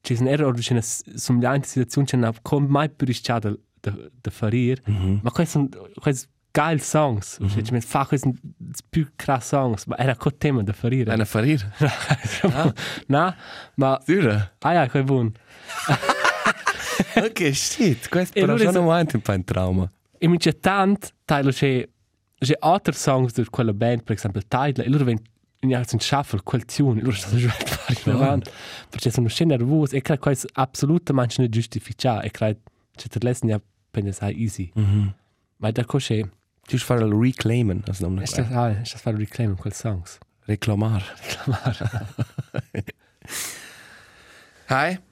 [0.00, 4.30] c'è un error c'è una somigliante situazione c'è una come mai più rischiata da da
[4.30, 4.76] fare.
[4.86, 5.20] Mhm.
[5.22, 5.68] Ma questi sono
[6.00, 7.38] questi geil songs.
[7.40, 7.64] Mm -hmm.
[7.64, 8.32] Cioè, mi fa questi
[8.88, 11.04] più crass songs, ma era quel tema da fare.
[11.04, 11.60] Eine Farir.
[13.06, 13.34] no,
[13.76, 14.52] ma Sura.
[14.58, 15.32] ah ja, quel buon.
[17.16, 18.08] Ok, shit.
[18.08, 19.90] Questo E però allora già is- non è un po' un trauma.
[20.18, 21.88] E mi c'è tant, Tyler, c'è
[22.38, 25.26] c'è altri songs di quella band, per esempio Tyler, e loro vengono
[25.60, 28.50] in un shuffle quel tune, e loro stanno giocando fare in avanti,
[28.88, 32.60] perché sono scene nervosi, e credo che questo assolutamente non giustificato, e credo
[32.92, 33.60] che te lesson ja
[33.90, 34.70] pensare easy.
[34.74, 35.14] Mhm.
[35.56, 35.84] Ma da
[36.70, 36.78] cos'è?
[36.78, 40.18] Tu fare il reclaimen, als non È stato ah, è stato fare reclaim quel songs.
[40.46, 41.02] reclamar.
[44.66, 44.98] Hai.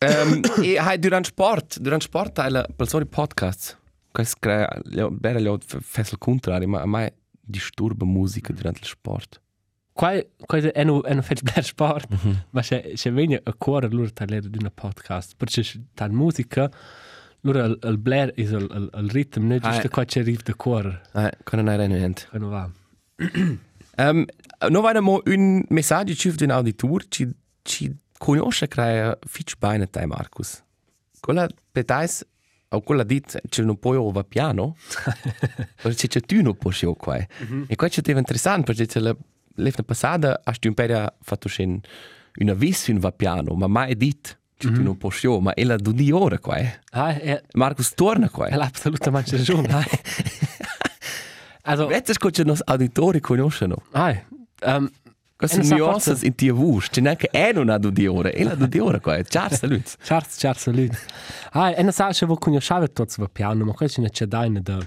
[0.00, 3.76] Um, e hai durante sport, durante sport hai la persona podcast.
[4.12, 9.40] Questo crea, bene le fes il contrario, ma me disturba musica durante il sport.
[9.92, 12.06] Qua qua è no è no fetch bler sport,
[12.50, 16.70] ma c'è c'è vegna a cuore loro tagliare di una podcast, perché tal musica
[17.42, 20.42] loro il, il bler is il, il, il ritmo, non Ah, giusto qua c'è riff
[20.42, 22.26] de cuore, Eh, kann non hai niente.
[22.30, 22.70] che non va.
[23.96, 24.24] Um,
[24.70, 27.28] no vai mo un messaggio ci d'un auditor ci
[27.62, 30.62] ci conosce crea fitch bene te Marcus.
[31.20, 32.24] Quella petais
[32.70, 34.76] o quella dit c'è non puoi over piano.
[35.82, 37.16] Perché c'è tu non puoi o qua.
[37.66, 39.16] E qua c'è interessante perché c'è la
[39.60, 41.80] l'efna passata du un per fatto scen
[42.36, 45.92] una vis un va piano, ma mai dit c'è tu non puoi ma ella du
[45.92, 46.56] di ora qua.
[46.90, 48.46] Ah, è Marcus torna qua.
[48.48, 49.68] è assolutamente ragione.
[49.68, 49.84] ah.
[51.62, 53.76] Also, Jetzt scoche nos auditori conoscono.
[53.92, 54.14] ah,
[54.64, 54.90] um,
[55.36, 58.32] Queste non sa nuances forse- in tia vus, c'è neanche è non ha di ore,
[58.32, 59.96] e la di ore qua, ciao salut.
[60.02, 61.06] Charles Charles salut.
[61.52, 64.44] Ah, e non sa se vuoi conoscere tutti va piano, ma questo non c'è da
[64.46, 64.78] in da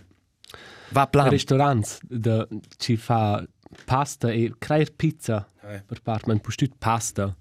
[0.90, 1.30] Va plan.
[1.30, 2.46] restaurants da
[2.78, 3.42] ci fa
[3.86, 5.84] pasta e creare pizza Eh.
[5.86, 7.34] per parte, man pustut pasta.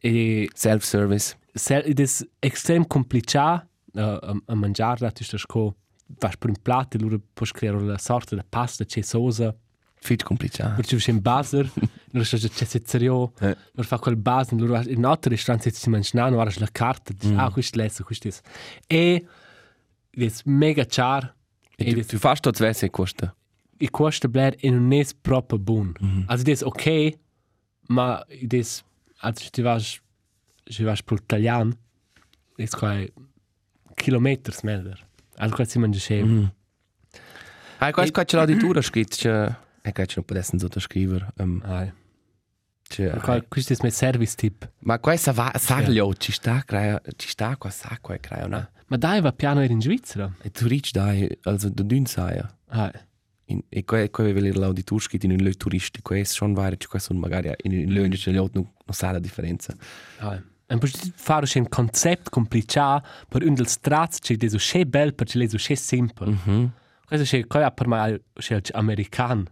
[0.00, 1.36] E Self-service.
[1.52, 2.06] se- ed è
[2.38, 5.74] extrem complicato a, a, a mangiarla, tu stai sco,
[6.18, 9.54] vas per un piatto e loro puoi creare una sorta di pasta, c'è sosa,
[10.00, 10.74] Fitch complicato.
[10.76, 11.68] perché c'è un baser,
[12.12, 13.56] loro c'è c'è sezzerio, Eh.
[13.72, 17.32] loro fa quel baser, loro in un altro ristorante si mangiano, guarda la carta, dici,
[17.32, 17.38] Mm.
[17.38, 18.32] ah, questo l'esso, questo è...
[18.86, 19.26] E
[20.10, 21.34] è mega char,
[21.76, 23.34] E tu, tu fast tot Wesse costa.
[23.76, 25.92] e costa bler e non è proprio buon.
[26.00, 26.24] Mhm.
[26.26, 27.16] Also, das ist okay,
[27.88, 28.82] ma das,
[29.20, 30.00] also, du warst,
[30.66, 31.76] du warst pro Italian,
[32.56, 33.10] ist kein
[33.96, 34.96] Kilometer smeller.
[35.36, 36.26] Also, quasi si mangia schön.
[36.26, 36.50] Mhm.
[37.80, 39.56] Ah, questo qua c'è l'auditura scritto, c'è...
[39.82, 41.28] E qua c'è non potessero sottoscrivere.
[41.38, 41.92] Um, Ah,
[42.82, 43.14] c'è...
[43.14, 43.44] okay.
[43.48, 44.68] questo è il mio service tip.
[44.80, 45.52] Ma questa va...
[45.56, 47.00] Saglio, ci sta, crea...
[47.16, 48.68] Ci sta qua sacco e crea, no?
[48.86, 50.32] Ma dai, va piano in Svizzera.
[50.42, 52.52] E tu ric dai, also da dün saia.
[52.68, 52.90] Ah,
[53.50, 56.76] In, e qua qua veler l'auditur scritto in un lö turisti, qua è schon vare,
[56.76, 59.74] qua sono magari in un lö c'è l'ot non non sa la differenza.
[60.18, 60.42] ah.
[60.70, 65.14] Und poi fare un concept complicato per un dels strats che è so schön bel,
[65.14, 66.30] perché è so schön simple.
[66.30, 66.72] Mhm.
[67.06, 69.48] Questo è cosa per me è american.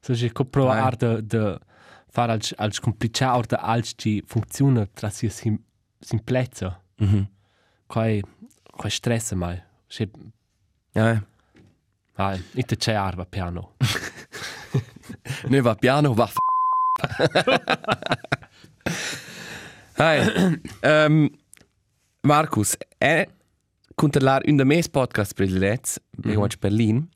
[0.00, 1.58] So è co provare de de
[2.08, 5.58] fare als als complicato de als ci funziona tra sia sim,
[6.00, 6.80] simplezza.
[6.96, 7.28] Mhm.
[7.86, 8.22] Quai
[8.74, 9.62] quai stress mai.
[9.86, 10.08] Se
[10.94, 11.22] Ja.
[12.18, 12.22] Eh.
[12.22, 13.74] ah, ite c'è arva piano.
[15.48, 16.36] Ne va piano, va f***.
[19.96, 20.60] Hai.
[20.82, 21.30] Um,
[22.22, 23.26] Markus, è
[23.94, 26.38] controllare un dei miei podcast predilets, mm -hmm.
[26.38, 27.08] oggi Berlin,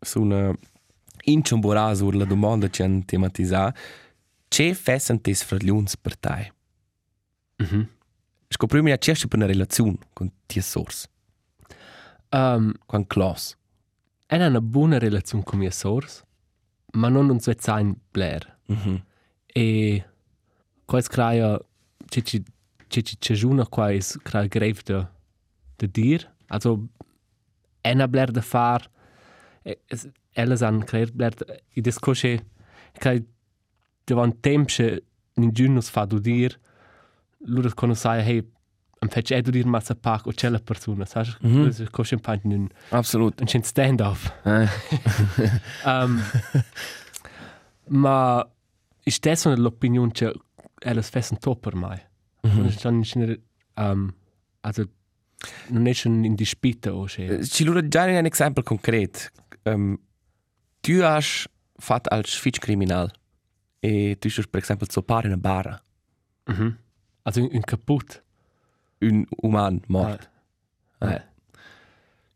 [0.00, 0.52] su una
[1.24, 3.78] inciambora sulla domanda che hanno tematizzato,
[4.48, 6.52] c'è fessen tes fragliuns per te?
[7.56, 7.88] Mhm.
[8.48, 11.08] Scoprimi la cerca per una relazione con tia source,
[12.34, 13.56] Um, con class.
[14.40, 16.22] È una buona relazione con mia source,
[16.92, 18.58] ma non un suo sein blair.
[18.66, 19.02] Mhm.
[19.46, 20.04] E
[20.86, 21.58] quais crea
[22.08, 22.42] ci ci
[22.88, 25.06] ci ci ci juna quais crea grave de
[25.78, 26.30] de dir.
[26.48, 26.88] Also
[27.82, 28.88] ena blair de far
[29.64, 32.44] e- es- elles han creer blair de- i discusche
[32.98, 33.24] che
[34.06, 35.02] devant tempsche
[35.36, 36.58] in giunus fa du dir
[37.46, 38.42] lura kono sai hey
[39.02, 41.64] am fetch edu dir massa pak o cella persona sai Mhm.
[41.64, 43.40] das cosche pant nun Absolut.
[43.40, 44.66] un chin stand off Eh.
[45.92, 46.22] Um,
[47.88, 48.44] ma
[49.04, 50.32] ist das so l'opinion che
[50.80, 51.98] elles fessen topper mai?
[52.46, 53.38] Mm -hmm.
[53.76, 54.14] um,
[54.60, 54.84] also
[55.68, 57.44] non è schon in dispita o che.
[57.46, 59.18] Ci lura già un esempio concreto.
[59.64, 59.98] Um,
[60.80, 61.22] tu hai
[61.76, 63.10] fatto als Schwitz-Kriminal
[63.80, 65.82] e tu hai per esempio zoppare in una barra
[66.50, 66.72] Mm -hmm.
[67.22, 68.22] Also in, in kaputt.
[69.42, 70.30] Uman mort.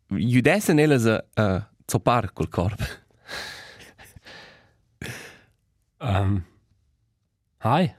[0.08, 2.84] Io adesso non è uh, zoppare col corpo.
[5.98, 6.44] Um,
[7.58, 7.94] hai.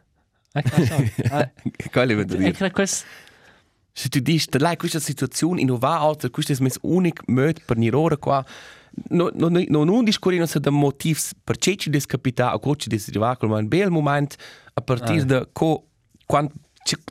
[1.92, 2.48] Quello vuol dire.
[2.48, 3.06] Ecco, questo
[3.98, 7.60] Se tu dici, da lei questa situazione in va altra, questo è il unico modo
[7.66, 8.46] per non ora qua.
[9.10, 12.90] No, no, no, non discorrere se da motivi per che ci descapita o che ci
[12.90, 14.36] desriva, ma un bel momento
[14.74, 15.88] a partire da co
[16.28, 16.54] quando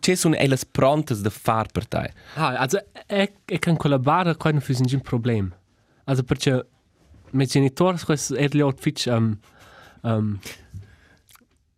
[0.01, 2.13] ci sono elles prontes da far per te.
[2.35, 5.53] Ah, also ich, ich kann collaborare con für ein Problem.
[6.07, 6.65] Also perché
[7.33, 9.39] mit genitors questo è l'ho fitch um
[10.03, 10.39] um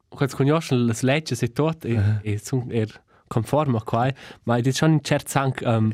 [0.09, 2.89] quando conoscono le leggi e tot e e sono er
[3.29, 4.13] conforme a qua,
[4.45, 5.93] ma è schon in certo sank um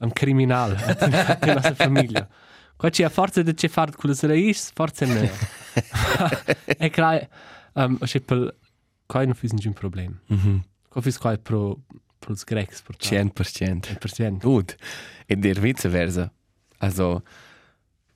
[0.00, 2.28] un criminale nella nostra famiglia.
[2.76, 5.30] Qua c'è a forza di che fare con le raiz, forza ne.
[6.78, 7.28] E crai
[7.74, 8.54] um c'è per
[9.06, 10.20] qua non fis un problem.
[10.26, 10.60] Mhm.
[10.60, 11.76] Qua fis qua pro
[12.20, 13.98] pro os grecs per 100%.
[14.00, 14.42] percent.
[14.42, 14.76] Gut.
[15.28, 16.30] E der viceversa.
[16.80, 17.22] Also,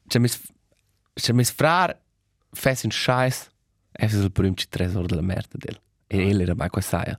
[0.09, 0.41] c'è mis
[1.15, 1.95] c'è mis frar
[2.55, 3.51] fes un scheiß,
[3.95, 5.79] es ist il berühmte Tresor della merda del.
[6.09, 7.19] E ele era mai questa.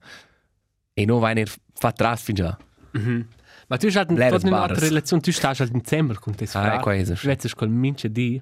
[0.96, 2.58] E non vai ner fa tras fin già.
[2.94, 3.28] Mhm.
[3.70, 4.78] Ma tu hast halt Leeres tot Bares.
[4.78, 7.10] andere Relation, du stehst halt im Dezember kommt das Ah, qua es.
[7.10, 8.42] Du letztes col minche di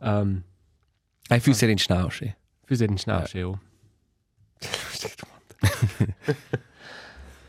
[0.00, 0.44] ähm
[1.30, 2.34] Hai fu ser in schnauche.
[2.66, 3.52] für den Schnaps ja.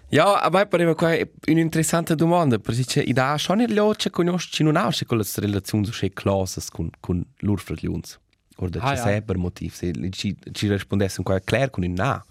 [0.09, 1.15] Ja, aber per qua
[1.47, 6.07] un'interessante domanda, perché i da schon il loce conosci non ausce con le relazioni so
[6.13, 8.19] classes con con lur fratelluns.
[8.57, 9.01] Oder Ah, c'è ja.
[9.03, 12.23] sempre motiv se ci ci rispondesse qua clair con un na.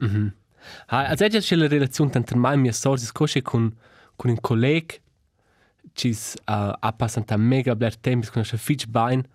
[0.00, 0.32] Mhm.
[0.88, 3.74] Ha, also jetzt c'è la relazione tra me e mia sorella cosce con
[4.16, 4.96] con un collega
[5.94, 9.26] ci uh, ha passato mega bler tempo con un fitch bain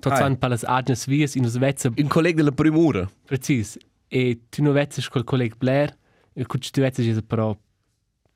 [0.00, 3.06] tot san palas agnes vies in us vezza Un collega della primura.
[3.26, 3.76] precis
[4.12, 5.96] e tu no vezzes col collega bler
[6.34, 7.56] e cuc tu is però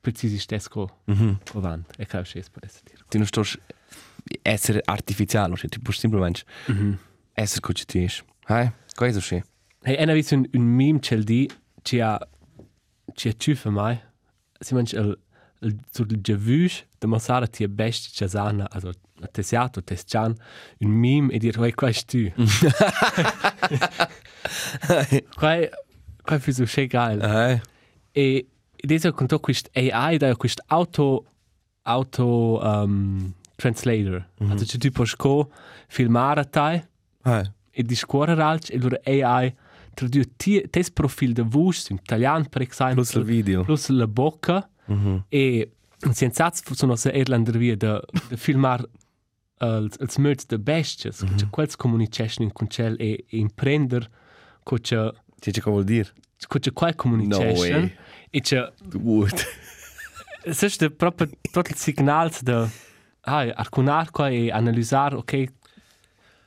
[0.01, 1.39] precis stesco Mhm.
[1.55, 3.03] avant e ca sches per essere dir.
[3.09, 3.57] Tu non stos
[4.41, 6.97] essere artificiale, cioè tu puoi semplicemente Mhm.
[7.33, 8.09] essere come tu sei.
[8.47, 9.41] Hai, questo sì.
[9.81, 11.49] Hey, ena vis un, un meme cel di
[11.83, 12.17] ci ha
[13.13, 13.99] ci ha tüfe mai.
[14.59, 14.93] Si manch
[15.59, 18.89] el il- Giavush, da mostrare ti è besti Chazana, also
[19.21, 20.35] a tesiato, tescian,
[20.79, 22.31] un meme e dire, qua è tu.
[25.35, 25.57] Qua
[26.23, 27.21] qua è so schön geil.
[27.21, 27.61] Hai.
[28.11, 28.47] E
[28.83, 31.25] adesso con tutto questo AI, da questo auto,
[31.83, 34.27] auto um, translator.
[34.41, 34.51] Mm -hmm.
[34.51, 35.49] Also, cioè, tu puoi go
[35.87, 36.87] filmare te
[37.23, 37.51] Hai.
[37.71, 39.53] e discorrere alc e allora AI
[39.93, 42.95] traduce tes profil de voce in italiano, per esempio.
[42.95, 43.63] Plus il video.
[43.63, 44.69] Plus la bocca.
[44.85, 45.23] Mhm.
[45.29, 45.71] E
[46.11, 48.85] senza sono se Irlander via de, de filmar
[49.57, 51.21] als, als möts de bestes.
[51.21, 51.35] Mm -hmm.
[51.37, 54.09] Che quels communication in concel e, e imprender
[54.63, 56.11] che Ti che vuol dire?
[56.47, 57.95] che qual communication way.
[58.31, 59.45] e che Gut.
[60.51, 62.67] se ste proprio tot il signals de
[63.21, 65.45] ah arcunar qua e analizzar ok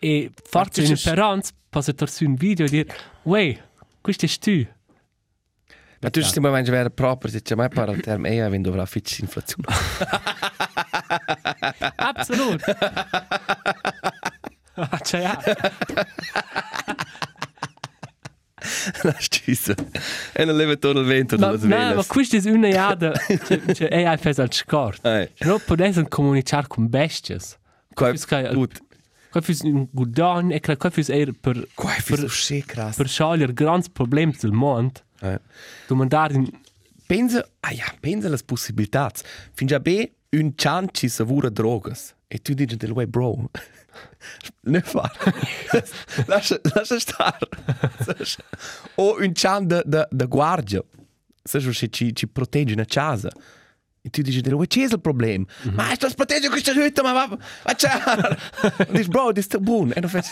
[0.01, 3.59] e forse in perons posso torsi un video e dire wey
[4.01, 4.67] questo è tu
[6.01, 8.87] Ma tu stiamo a mangiare proprio, se c'è mai parla il termine, e avendo avrà
[8.87, 9.67] fitch inflazione.
[11.97, 12.63] absolut
[15.03, 15.39] c'è ja
[19.03, 19.75] La scissa.
[20.33, 22.07] E non leva tutto il vento ma, delle no, ma svelas.
[22.07, 23.13] questo è una jada
[23.73, 25.29] cioè AI fes al scort Hai.
[25.41, 27.57] non potessi comunicare con bestias
[27.95, 28.81] Qua Quis che- gut.
[29.31, 32.97] Qua fis un gudon e qua fis er per Qua è per so schön krass.
[32.97, 35.39] per sciogliere grandi problemi del mondo Hai.
[35.87, 36.51] domandare in
[37.09, 39.11] Pensa, ah ja, pensa alle possibilità.
[39.55, 42.15] Fin già be un chan ci savura drogas.
[42.29, 43.49] E tu dici del way bro.
[44.65, 45.11] Ne far.
[46.27, 47.49] lascia, lascia stare.
[48.97, 50.85] o un chan da, da, da guardia.
[51.43, 53.31] Sai se ci, ci protegge una casa.
[54.03, 55.45] E tu dici way c'è il problema.
[55.45, 55.75] Mm -hmm.
[55.75, 57.91] Ma sto proteggendo questa hütte, ma va, va c'è.
[58.93, 59.93] Dici bro, di sta buon.
[59.95, 60.23] E non fai...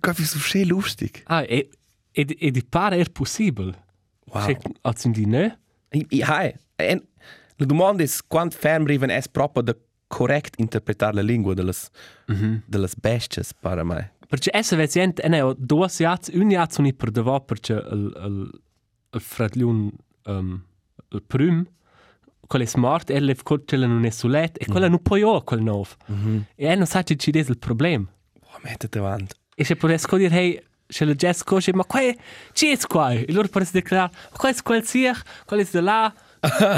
[0.00, 1.22] Qua è so lustig.
[1.24, 1.70] Ah, e,
[2.12, 3.86] e, e di pare er possibile.
[4.26, 4.44] Wow.
[4.44, 5.58] Cioè, als in die ne?
[6.20, 6.54] Hai.
[6.76, 7.02] En,
[7.56, 11.72] la domanda è quanto ferm riven es proprio da correct interpretare la lingua delle
[12.26, 12.62] mm -hmm.
[12.66, 14.12] delle bestie per me.
[14.28, 18.62] Perché essa vezient, e ne due jaz, un jaz un per devo, perché il, il,
[19.12, 19.90] il fratliun,
[20.24, 20.62] um,
[21.10, 21.66] il prum,
[22.46, 25.62] quel è smart, e le fcocciole non è sulet, e quella non puoi ho, quel
[25.62, 25.96] nov.
[26.10, 26.42] Mm -hmm.
[26.54, 28.06] E non sa che ci è il problema.
[28.40, 29.34] Wow, mettete avanti.
[29.54, 32.16] E se potessi dire, hey, se la jazz coche, ma qua è,
[32.52, 33.12] ci è qua?
[33.12, 36.14] E loro potessi dichiarare, ma qua è quel sier, quel è da là,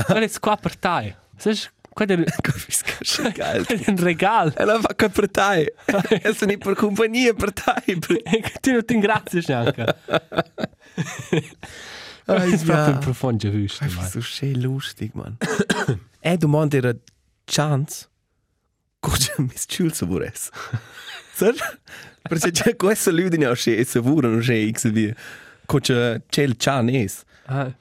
[0.06, 1.16] quel è qua per te.
[1.36, 3.66] Sai, è Capisco, geil.
[3.66, 4.52] quel è un regalo.
[4.56, 5.74] E la fa che per te.
[6.22, 7.98] E sono per compagnia per te.
[7.98, 8.20] Per...
[8.22, 9.96] E che tu non ti ringrazi neanche.
[12.32, 12.86] Ah, È proprio ja.
[12.90, 13.84] un profondo giusto.
[13.84, 15.36] È so schön lustig, man.
[16.20, 16.94] e domanda era
[17.44, 18.06] chance.
[19.00, 20.50] Cosa mi schul se vorres.
[21.34, 21.54] Sir?
[22.22, 25.14] Perché c'è questa ludine che è savura, non c'è x via.
[25.66, 27.22] Cosa c'è il chan es.
[27.46, 27.72] Ah,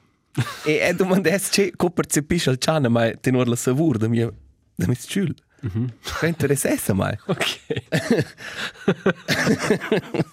[0.64, 4.30] E e domandes ce co percepisce il ciano ma tenor la savur da mia
[4.76, 5.34] da mia schul.
[5.62, 5.92] Mhm.
[6.20, 7.18] Che interessessa mai.
[7.26, 7.60] ok.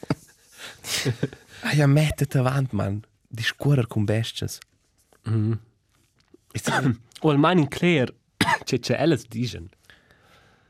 [1.63, 3.01] Ah ja, mettete avanti, man.
[3.29, 4.59] Discorrer con besties.
[5.25, 5.59] Mhm.
[6.53, 6.71] Ist
[7.21, 8.13] O il man in clear,
[8.63, 9.69] c'è c'è Alice digen.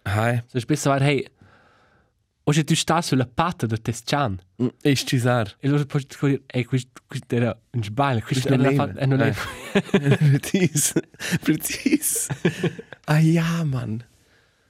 [0.03, 0.41] Hai.
[0.47, 1.25] So spesso var, hey,
[2.43, 4.39] o se tu sta sulla patta del testian.
[4.81, 5.55] Ist cisar.
[5.59, 9.05] E loro poi dire, hey, questo questo era un sbaglio, questo non l'ha fatto, e
[9.05, 9.33] non è...
[9.81, 10.93] Precis.
[11.41, 12.27] Precis.
[13.05, 14.05] Ah ja, man.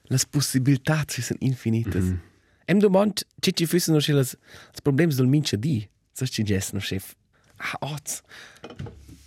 [0.10, 2.04] Las possibilità sono infinitas.
[2.04, 2.19] Mm -hmm.
[2.65, 4.36] Em domand, ci ci füssen noch las
[4.82, 5.88] problems del minche di.
[6.13, 7.15] So ci gest no chef.
[7.58, 8.22] Ah, oz.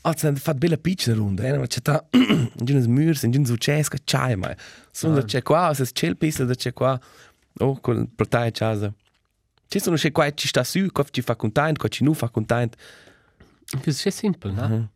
[0.02, 1.80] Oz han fat bella pitch runda, eh, c'è
[2.54, 4.54] giunes murs, in giunes ucesca chai mai.
[4.92, 6.98] Sono da c'è qua, se c'è il pista da c'è qua.
[7.58, 8.92] Oh, col portai casa.
[9.68, 12.28] Ci sono c'è qua ci sta su, co ci fa content, co ci nu fa
[12.30, 12.76] content.
[13.82, 14.90] Questo è semplice, no?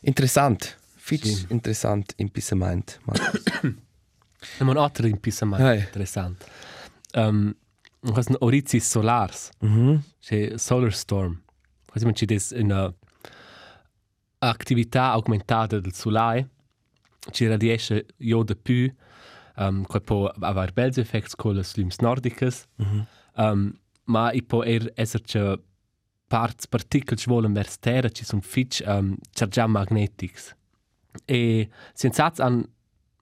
[0.00, 0.78] Interessant.
[0.96, 1.46] Fitch Sì.
[1.50, 3.00] interessant in Pissament.
[4.56, 5.80] È un altro impissamento Hey.
[5.80, 6.46] interessante.
[7.14, 7.54] Um,
[8.00, 9.50] questo è un Orizis Solars.
[9.60, 10.02] mhm.
[10.20, 11.38] c'è Solar Storm.
[11.92, 12.92] C'è des una
[14.38, 16.48] attività aumentata del Sole,
[17.30, 18.92] ci radiesce io de più,
[19.56, 23.06] um, che può avere belli effetti con le slims nordicas, Mhm.
[23.36, 23.72] um,
[24.04, 25.38] ma i può er esserci
[26.26, 30.54] parts particoli che vogliono verso terra, ci sono fitch um, chargiam magnetics.
[31.26, 32.64] E senza han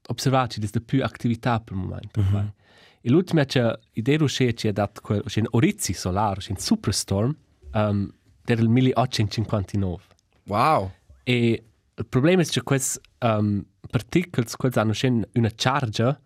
[0.09, 2.21] osservato des de più attività per il momento.
[2.21, 2.53] Mm -hmm.
[3.01, 7.35] E l'ultima c'è idea c'è c'è dat quel c'è un Orizzi solar, c'è un superstorm
[7.75, 8.13] um,
[8.55, 10.03] del 1859.
[10.45, 10.91] Wow.
[11.23, 11.63] E
[11.95, 16.21] il problema è che questi um, particoli questi hanno c'è una charge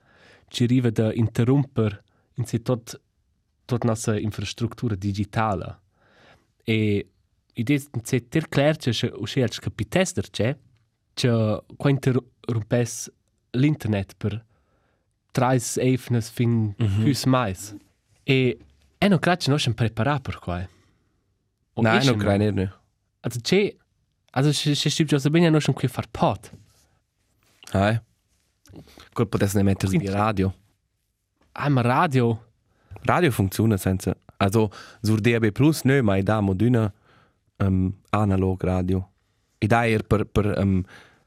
[0.48, 2.04] che arriva da interrompere
[2.34, 3.00] in sé tot
[3.64, 5.80] tot nostra infrastruttura digitale.
[6.64, 7.08] E
[7.54, 10.58] idea se ter clair che che usce als capitester che
[11.14, 13.10] che qua interrompes
[13.50, 14.44] l'internet per
[15.32, 17.06] trais efnes fin mm -hmm.
[17.06, 17.74] hus mais.
[18.24, 18.58] E
[19.08, 20.38] non crace no schon prepara per
[21.74, 22.72] O Nein, non credo nicht.
[23.20, 23.76] Also che
[24.32, 26.50] also se stimmt ja bene no schon qui far pot.
[27.72, 28.00] Hai.
[29.12, 30.54] Quel potesse ne mettere di radio.
[31.52, 32.50] Einmal radio.
[33.02, 34.16] Radio funziona senza...
[34.38, 34.70] Also,
[35.02, 36.92] sur DAB Plus, nö, ma da moduna
[37.58, 39.08] um, analog radio.
[39.58, 40.84] E da er per, per, um,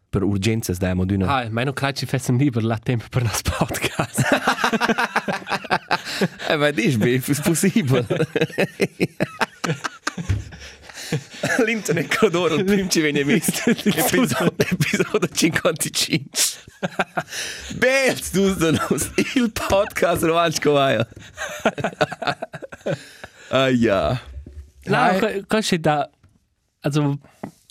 [0.09, 1.25] per urgenze da moduna.
[1.27, 4.21] Ah, ma non crace fessen lieber la tempo per nas podcast.
[6.47, 8.05] Eh, ma dis, beh, è possibile.
[11.66, 13.70] L'internet codoro, il primo ci viene visto.
[13.74, 16.30] Episodio, episodio 55.
[17.76, 21.07] Beh, tu nos il podcast romansch coaia.
[23.49, 24.22] Ah, ja.
[24.86, 26.09] No, cosa da
[26.82, 27.20] also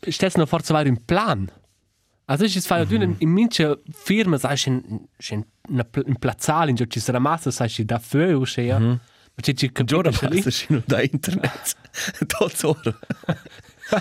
[0.09, 1.51] stess noch forza var un plan.
[2.27, 6.77] Also ich es fa ja in minche firma sai schon schon una un plazzale in
[6.77, 8.79] ci sarà massa sai ci da feu o sia.
[8.79, 11.77] Ma ci Giora capito passa scino da internet.
[12.27, 12.99] Tot ora.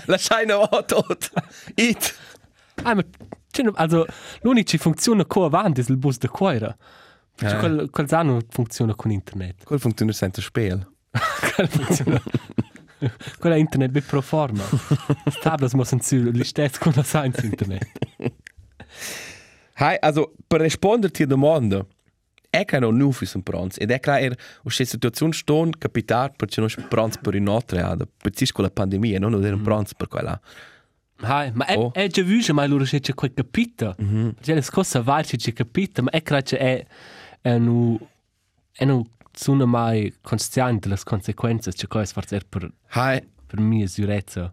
[0.06, 1.30] La scheina o tot.
[1.74, 2.14] It.
[2.82, 3.02] Ah, ma
[3.50, 4.06] ci also
[4.42, 6.76] l'unici funziona co avanti è il bus de cuore.
[7.38, 7.56] Eh.
[7.56, 9.64] Quel quel sano funziona con internet.
[9.64, 10.86] Quel funziona senza spel.
[11.54, 12.22] Quel funziona.
[13.38, 14.62] Quella internet be pro forma.
[15.28, 17.88] Stablas mo senzu l'istess con la science internet.
[19.76, 21.84] Hai, also, per risponderti a domanda,
[22.54, 23.76] è che non nu fis un pranz.
[23.78, 27.48] Ed è che er, o se situazione ston capitar perché non è pranz per un
[27.48, 30.40] altro, ad, per con la pandemia, non è un pranz per quella.
[31.20, 31.92] Hai, ma è, Oh.
[31.92, 33.94] è già visto mai loro c'è quel capito.
[34.00, 34.32] Mm -hmm.
[34.40, 36.86] C'è le scosse vai c'è capito, ma è che è
[37.40, 37.98] è nu
[38.72, 44.52] è nu sono mai consciente delle conseguenze che cosa fare per Hai, per mia sicurezza.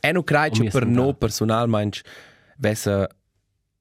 [0.00, 2.00] è non credo per no personalmente
[2.58, 3.08] vesse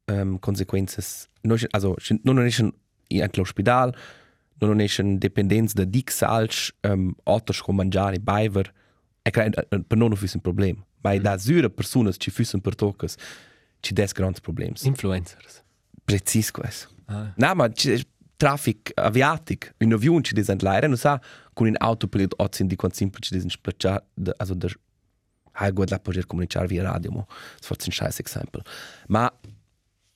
[0.10, 1.28] um, consequenze.
[1.42, 2.52] No, also, non è
[3.08, 3.96] in l'ospedale,
[4.60, 8.74] non è in dipendenza da dix alci um, autos con mangiare, baiver.
[9.22, 10.86] È che per non è un problema.
[11.02, 13.16] Ma da zure persone ci fissano per toccas,
[13.80, 14.74] ci des grandi problemi.
[14.82, 15.64] Influencers.
[16.04, 16.90] Precis questo.
[17.06, 17.32] Ah.
[17.36, 18.00] No, ma c'è
[18.40, 21.22] traffic aviatic, un avion ci desen l'aire, non sa,
[21.54, 24.02] con un autopilot ozin di quant simpel ci desen splacciar,
[24.38, 24.74] also der,
[25.52, 28.64] hai gut la poter comunicar via radio, mo, war ein scheiß Exempel.
[29.08, 29.30] Ma,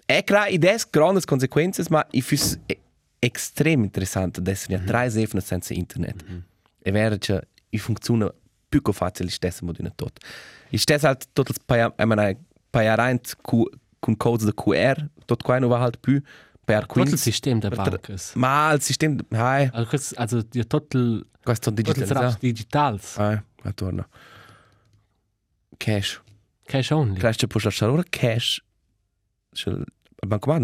[0.06, 2.80] è klar, ides grandes consequences, ma i fus e
[3.20, 6.24] extrem interessant, adesso ne ha tre zefne senza internet.
[6.82, 8.32] E vera che i funziona
[8.70, 10.20] più che facile stessa mod in tot.
[10.72, 12.38] I stessa halt tot els paia, I mean,
[12.70, 13.64] paia reint cu,
[14.00, 16.20] con codes de QR, tot qua no va halt più,
[16.66, 17.22] per Tutto il quins.
[17.22, 18.34] sistema der per tra- Bankes.
[18.36, 22.38] Ma il sistema, hai, Also, quest- also die total questo total digitalizzato.
[22.40, 23.18] digitals.
[23.18, 24.08] Hai, attorno.
[25.78, 26.22] Cash.
[26.66, 27.18] Cash only.
[27.20, 28.62] Credo che puoi lasciare ora cash.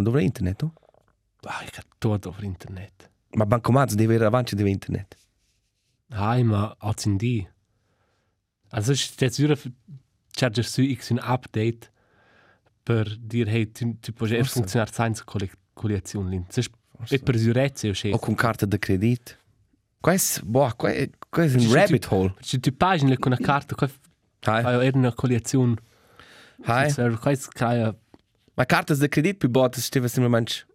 [0.04, 0.74] Dove è internet, no?
[1.44, 3.10] Ah, hab tot over internet.
[3.36, 5.16] Ma bancomato deve avere avanti deve internet.
[6.10, 7.48] Hai, ma als in die.
[8.72, 9.58] Also ich jetzt wieder
[10.36, 11.92] charger su x un update
[12.84, 14.60] per dir hey tu tu puoi er Forse.
[14.60, 15.24] funzionar senza
[15.74, 16.46] collezione lì.
[16.50, 16.70] Se
[17.10, 19.38] è per sicurezza o O con carta de credit.
[20.02, 22.34] Questo, boh, questo è un rabbit ci- hole.
[22.40, 23.90] Se tu pagini con una carta, qua
[24.42, 25.76] Hai, fai una collezione.
[26.64, 26.94] hai.
[27.18, 27.94] Questo crea
[28.60, 30.66] Ma cartas de credit più botte steve semplicemente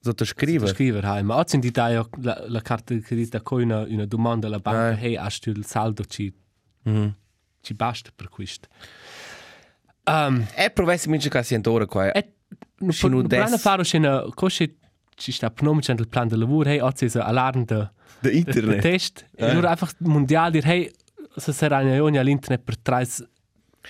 [0.00, 0.70] sottoscrivere.
[0.72, 1.22] scrivere, hai.
[1.22, 4.48] Ma oggi in die ja la, la carta di credito da coi una, una domanda
[4.48, 5.00] alla banca, Ah.
[5.00, 6.30] hey, hast du il saldo ci
[6.84, 7.14] Mhm.
[7.62, 8.68] ci basta per questo.
[10.04, 12.12] Um, E provessi mince che si ora qua.
[12.12, 12.32] E
[12.80, 14.64] no, Sì, nu per plan des- fare una cosa
[15.14, 18.80] ci sta pnomic il plan de lavoro, hey, oggi è allarm de De de internet.
[18.80, 19.24] test.
[19.36, 19.50] E Eh.
[19.50, 20.90] allora einfach mondial dir, hey,
[21.36, 23.06] se sarà una riunione all'internet per tre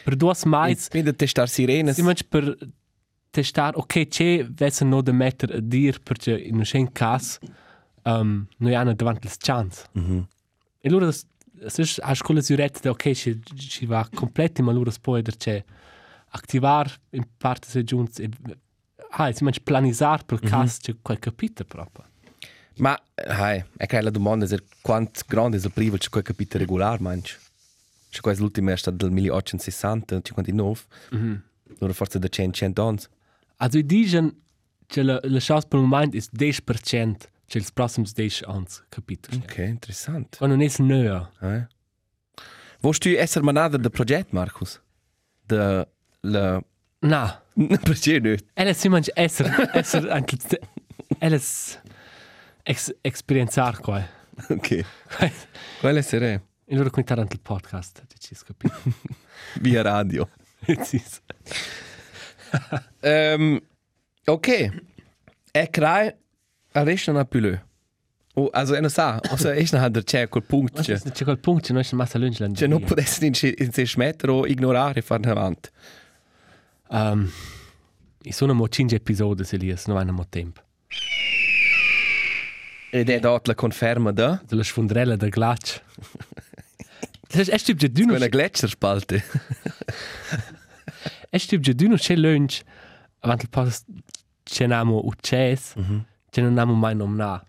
[0.04, 1.94] per due mais, Quindi testar sirenes.
[1.96, 2.56] si mangi per
[3.32, 7.38] testare, ok, c'è verso no de mettere a dir perché in un scen cas
[8.04, 9.86] um, noi hanno davanti le chance.
[9.92, 10.26] Mhm.
[10.80, 15.22] E allora se a scuola si rete ok, ci, ci va completo, ma allora poi
[15.22, 15.64] c'è
[16.34, 18.28] attivar in parte se giunti e
[19.10, 22.04] ah, si mangi planisar per cas c'è quel capito proprio.
[22.76, 26.64] Ma, hai, è che la domanda è quanto grande è il privo c'è quel capitolo
[26.64, 27.38] regolare, manch.
[28.10, 30.80] C'è questa l'ultima è stata del 1860, 59,
[31.10, 31.42] Mhm.
[31.78, 32.98] allora forse da 100, 100 anni.
[33.62, 34.34] Also i digen
[34.86, 39.28] che la, la chance per il moment is 10% che il prossimo 10 anni capito.
[39.36, 40.36] Ok, interessant.
[40.36, 41.30] Quando non è nöa.
[41.40, 41.66] Eh?
[42.80, 44.80] Vuoi tu essere manada del progetto, Marcus?
[45.46, 45.88] De,
[46.22, 46.60] la...
[47.00, 47.42] Na,
[47.82, 48.44] Perché nicht?
[48.54, 50.36] ella si mangi esser, esser anche
[51.18, 51.78] ella s-
[52.64, 54.04] ex, esperienzar qua.
[54.48, 54.84] Ok.
[55.80, 56.32] Quale sarà?
[56.32, 58.92] In loro quintare anche il podcast, ci capisce.
[59.60, 60.28] Via radio.
[60.82, 61.02] Sì.
[63.02, 63.60] Um,
[64.26, 64.48] ok.
[65.50, 66.14] E crai,
[66.72, 67.60] a resta non ha più lui.
[68.34, 70.80] O, also, non sa, o se es non ha der c'è quel punto.
[70.80, 72.54] C'è c'è quel punto, c'è non c'è massa lunch l'anno.
[72.54, 75.68] Cioè, non potessi in, se- in se smettere o ignorare e fare avanti.
[76.88, 77.30] Um,
[78.22, 80.62] I sono mo 5 episodi se lies, non hanno mo tempo.
[82.90, 85.80] Ed è dort la conferma da Della sfondrella del glaccio.
[87.32, 89.24] Das ist typ già d'uno, quella gletscherspalte.
[91.34, 92.60] È typ già d'uno c'è lunch,
[93.20, 93.86] avanti post
[94.42, 95.74] c'è namo ucces,
[96.30, 97.42] c'è non namo mai nom na.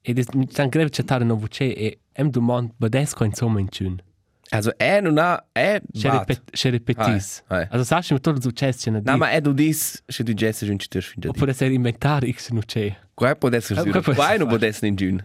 [0.00, 3.96] Ed è tan greve c'è tare no vuce e em domand badesco insomma in tune.
[4.50, 7.42] Also, er non ha, C'è repet, c'è repetis.
[7.48, 7.66] Hai, hai.
[7.70, 10.32] Also sagst du mir tot ucces c'è na No, ma er du dis, se du
[10.32, 11.34] jesse giunci ter fin da di.
[11.34, 12.94] Oppure essere inventare x no c'è.
[13.14, 14.14] Qua può essere Ah, sicuro.
[14.14, 15.24] qua non può essere in giun.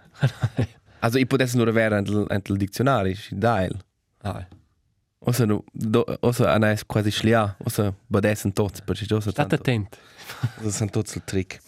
[1.01, 3.69] Also, ich può essere nur avere il dizionario, si dai.
[4.23, 4.47] Ah,
[5.45, 9.55] No, do, ossa, ana es quasi schlia, ossa, badessen tots, perché già so state tanto.
[9.55, 9.97] attent.
[10.63, 11.59] Das sind tots il trick.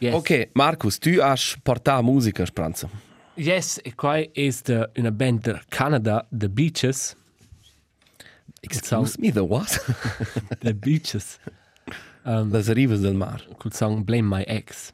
[0.00, 0.14] Yes.
[0.14, 2.90] Ok, Markus, tu hast portato musica, Spranzo.
[3.36, 4.30] Yes, e qua è
[4.64, 7.14] de, una band del Canada, The Beaches.
[8.62, 9.78] Excuse me, the what?
[10.60, 11.38] The Beaches.
[12.24, 13.42] Um, Las rivas del mar.
[13.58, 14.92] col song Blame My Ex.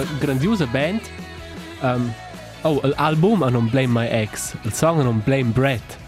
[0.00, 1.00] Una grandiosa band.
[1.82, 2.10] Um,
[2.62, 4.54] oh, l'album ha non Blame My Ex.
[4.62, 5.98] Il song ha non Blame Brett.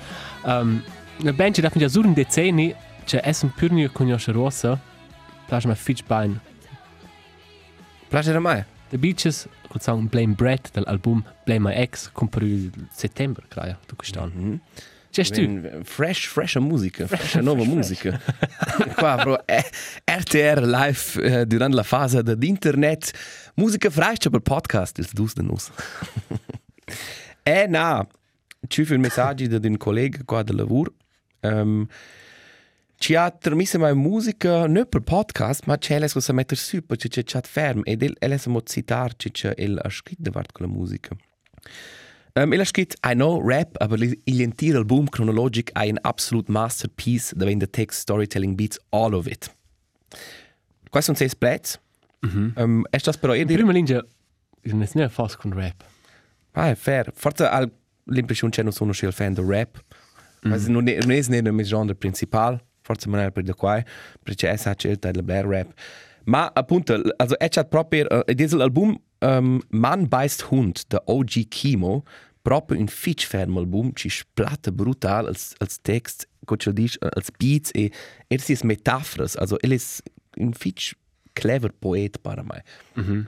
[0.45, 0.83] Um,
[1.21, 2.75] una band che da già sur un decenni,
[3.05, 4.81] c'è es un purnio conosce rossa.
[5.47, 6.41] Plasma Fitch Bein.
[8.09, 8.65] Piace mai?
[8.89, 13.95] The Beaches, col song Blame Brett dell'album Blame My Ex, compare il settembre, credo, tu
[13.95, 14.33] quest'anno.
[14.33, 14.61] Mhm.
[14.63, 15.41] C'è tu?
[15.41, 18.21] Wenn- Fresh, fresha musica, fresha nuova musica.
[18.97, 19.65] Qua, bro, eh,
[20.05, 23.13] RTR live eh, durante la fase dell'internet.
[23.55, 25.71] Musica fresca per podcast, il dus de nus.
[27.45, 28.07] eh, na,
[28.69, 30.95] ci fu il messaggio di un collega qua del lavoro.
[31.41, 31.87] Um,
[32.97, 37.09] ci ha trasmesso mai musica non per podcast, ma c'è lei che mettere su, perché
[37.09, 37.83] c'è chat ferm.
[37.85, 41.17] Ed il, lei sa citar, c'è il ha scritto davart con la musica.
[42.35, 46.51] Um, il ha scritto, I know rap, aber il intero album chronologic è un absolute
[46.51, 49.55] masterpiece, da vende text, storytelling, beats, all of it.
[50.89, 51.79] Questi sono sei splats.
[52.27, 52.63] Mm -hmm.
[52.63, 54.03] um, è stato però dire, prima linea,
[54.63, 55.85] non è fast con rap.
[56.53, 57.13] ah, è fair.
[57.15, 57.69] Forse ha
[58.05, 59.83] l'impressione che non sono il fan del rap.
[60.47, 60.69] Mm -hmm.
[60.69, 63.83] non, è, non è il mio genere principale, forse non è per da qua,
[64.23, 65.73] perché è scelto il rap.
[66.25, 72.05] Ma appunto, also è proprio, uh, questo album um, Man beißt Hund, der OG Kimo,
[72.45, 76.29] proprio un fitch fermo album, ci splatta brutal als, als text,
[76.73, 77.91] dice, als beats e
[78.29, 80.03] er si metaforas, also er ist
[80.37, 80.97] un fitch
[81.35, 82.63] clever poet para me.
[82.97, 83.27] Mm -hmm.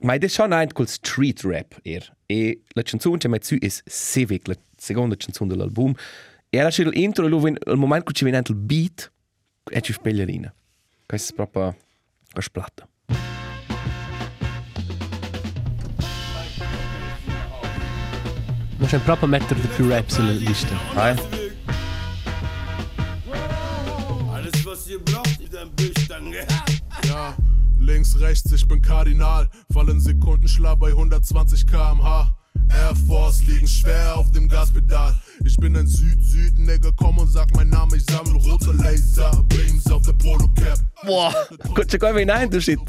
[0.00, 2.02] Ma è schon ein col street rap er.
[2.26, 5.94] E la canzone che su è Civic, la seconda canzone dell'album.
[6.50, 9.12] E era il intro, e lui, al momento che ci viene il beat,
[9.70, 10.52] è ci spellerina.
[11.06, 12.88] Questo è proprio una splatta.
[18.82, 20.74] Non c'è proprio mettere di più rap sulla lista.
[20.94, 21.14] Ah,
[24.32, 26.32] Alles, was ihr braucht, ist ein Büchtern.
[27.04, 27.36] Ja,
[27.78, 29.48] links, rechts, ich bin Kardinal.
[29.72, 32.34] Fallen Sekundenschlag bei 120 km/h.
[32.70, 35.14] Air Force liegen schwer auf dem Gaspedal.
[35.44, 39.30] Ich bin ein Süd-Süd-Nigger, komm und sag mein Name, ich sammle rote Laser.
[39.46, 40.80] Beams auf der Polo-Cap.
[41.04, 41.32] Wow,
[41.86, 42.80] c'è qua in ein, shit.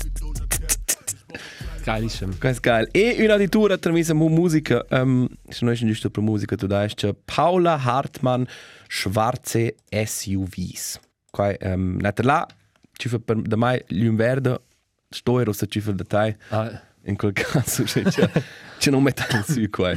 [1.84, 2.34] Geilissimo.
[2.39, 2.88] Questo è geil.
[2.91, 7.13] E una addirittura tramite musica, um, se non è giusto per musica, tu dai, c'è
[7.25, 8.43] Paula Hartmann,
[8.88, 10.99] Schwarze SUVs.
[11.29, 12.47] Qua, um, nata là,
[12.93, 14.61] ci fa per da mai l'inverno,
[15.09, 18.29] sto ero se ci fa da te, Ah, in quel caso c'è, c'è,
[18.77, 19.91] c'è non mettere su qua.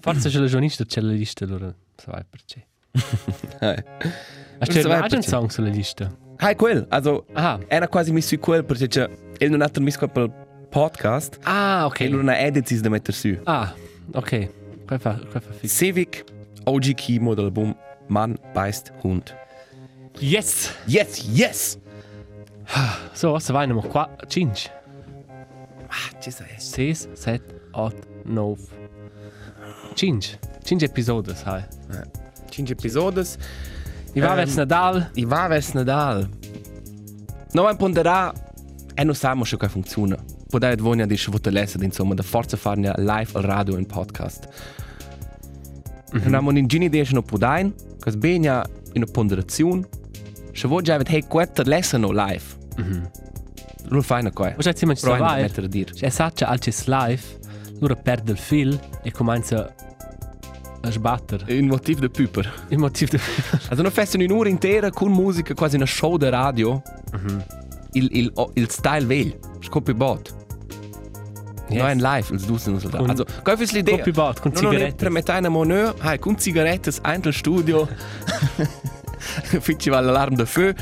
[0.00, 2.66] forse c'è la giornalista, c'è la lista, allora sai perché.
[3.60, 3.84] Eh.
[4.58, 6.12] Ma c'è un song sulla lista.
[6.36, 10.08] È quel, also, Ah, era quasi messo quel, perché c'è, e non ha messo qua
[10.08, 12.00] per podcast, ah, ok.
[12.00, 13.36] e non ha edits da mettere su.
[13.44, 13.74] Ah,
[14.14, 14.48] ok.
[14.86, 15.76] Qua fa, qua fa fix.
[15.76, 16.24] Civic,
[16.64, 17.74] OG Kimo dell'album
[18.08, 19.34] Mann beißt Hund.
[20.18, 20.72] Yes!
[20.86, 21.78] Yes, yes!
[23.12, 24.70] So, se vai nemo qua, 5,
[25.88, 26.46] Ah, ci sei.
[26.56, 28.56] 6, 7, 8, 9.
[29.94, 30.38] 5.
[30.62, 31.64] 5 episodi, sai.
[32.50, 33.36] Cinque episodes.
[34.14, 35.10] I va Ehm, verso Nadal.
[35.14, 36.28] I va vers Nadal.
[37.52, 38.32] No, ein ponderà
[38.94, 40.16] e non sappiamo come funziona.
[40.50, 44.48] Può dare voglia di svuotare l'essere, insomma, da forza farne live al radio in podcast.
[44.48, 44.58] Mm
[46.10, 46.12] -hmm.
[46.12, 48.46] Non abbiamo ninguna idea se non può dare, che bene
[48.94, 49.86] in una ponderazione.
[50.52, 52.42] Se vuoi già vedere quetta lesson live.
[53.90, 54.54] Non fai una cosa.
[54.56, 55.94] Ma sai, se Però hai da vai, mettere a dire.
[55.94, 57.22] se saccia alces live,
[57.78, 59.72] allora perde il fil e comincia
[60.82, 61.58] a sbattere.
[61.58, 62.52] Un motivo di puper.
[62.70, 63.22] Il motivo di...
[63.68, 66.82] Also una festa in un'ora intera con musica, quasi una show di radio.
[67.92, 69.38] Il, il, oh, il style vegl.
[69.60, 70.38] Scopi bot.
[71.70, 71.82] Yes.
[71.82, 72.98] No, live, ils dusen uns da.
[72.98, 73.96] Con- Also, qual ist l'idea?
[73.98, 74.52] Copy bot, con
[74.96, 77.88] per mettere in moneur, hai con cigarettes, ein studio.
[79.60, 80.72] Fici va l'alarm de feu.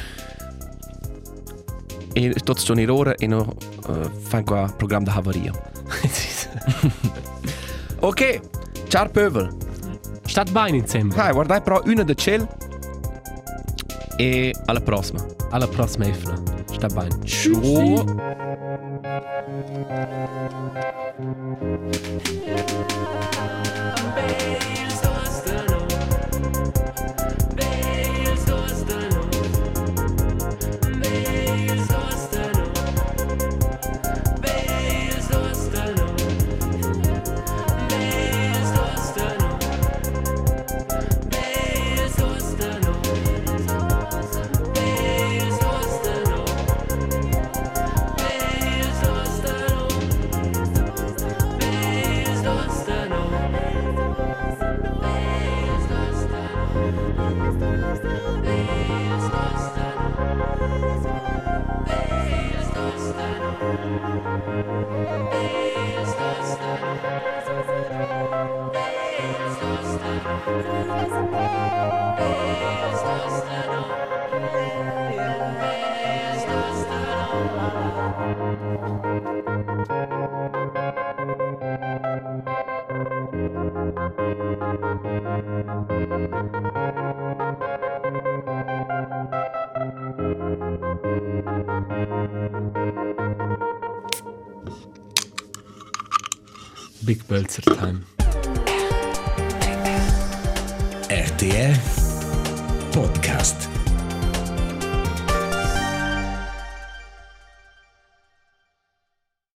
[2.15, 3.55] E tots sono in ora e no
[3.87, 5.53] uh, fan qua programma de havaria.
[8.01, 8.41] Ok,
[8.89, 9.49] ciao pövel.
[10.25, 11.13] Stat bene insieme.
[11.17, 12.47] Hai, guardai però una de ciel.
[14.21, 15.25] E alla prossima.
[15.51, 16.43] Alla prossima Efna.
[16.67, 17.25] Sta bene.
[17.25, 18.05] Ciao.
[22.25, 23.28] Big
[97.31, 97.68] Bölzer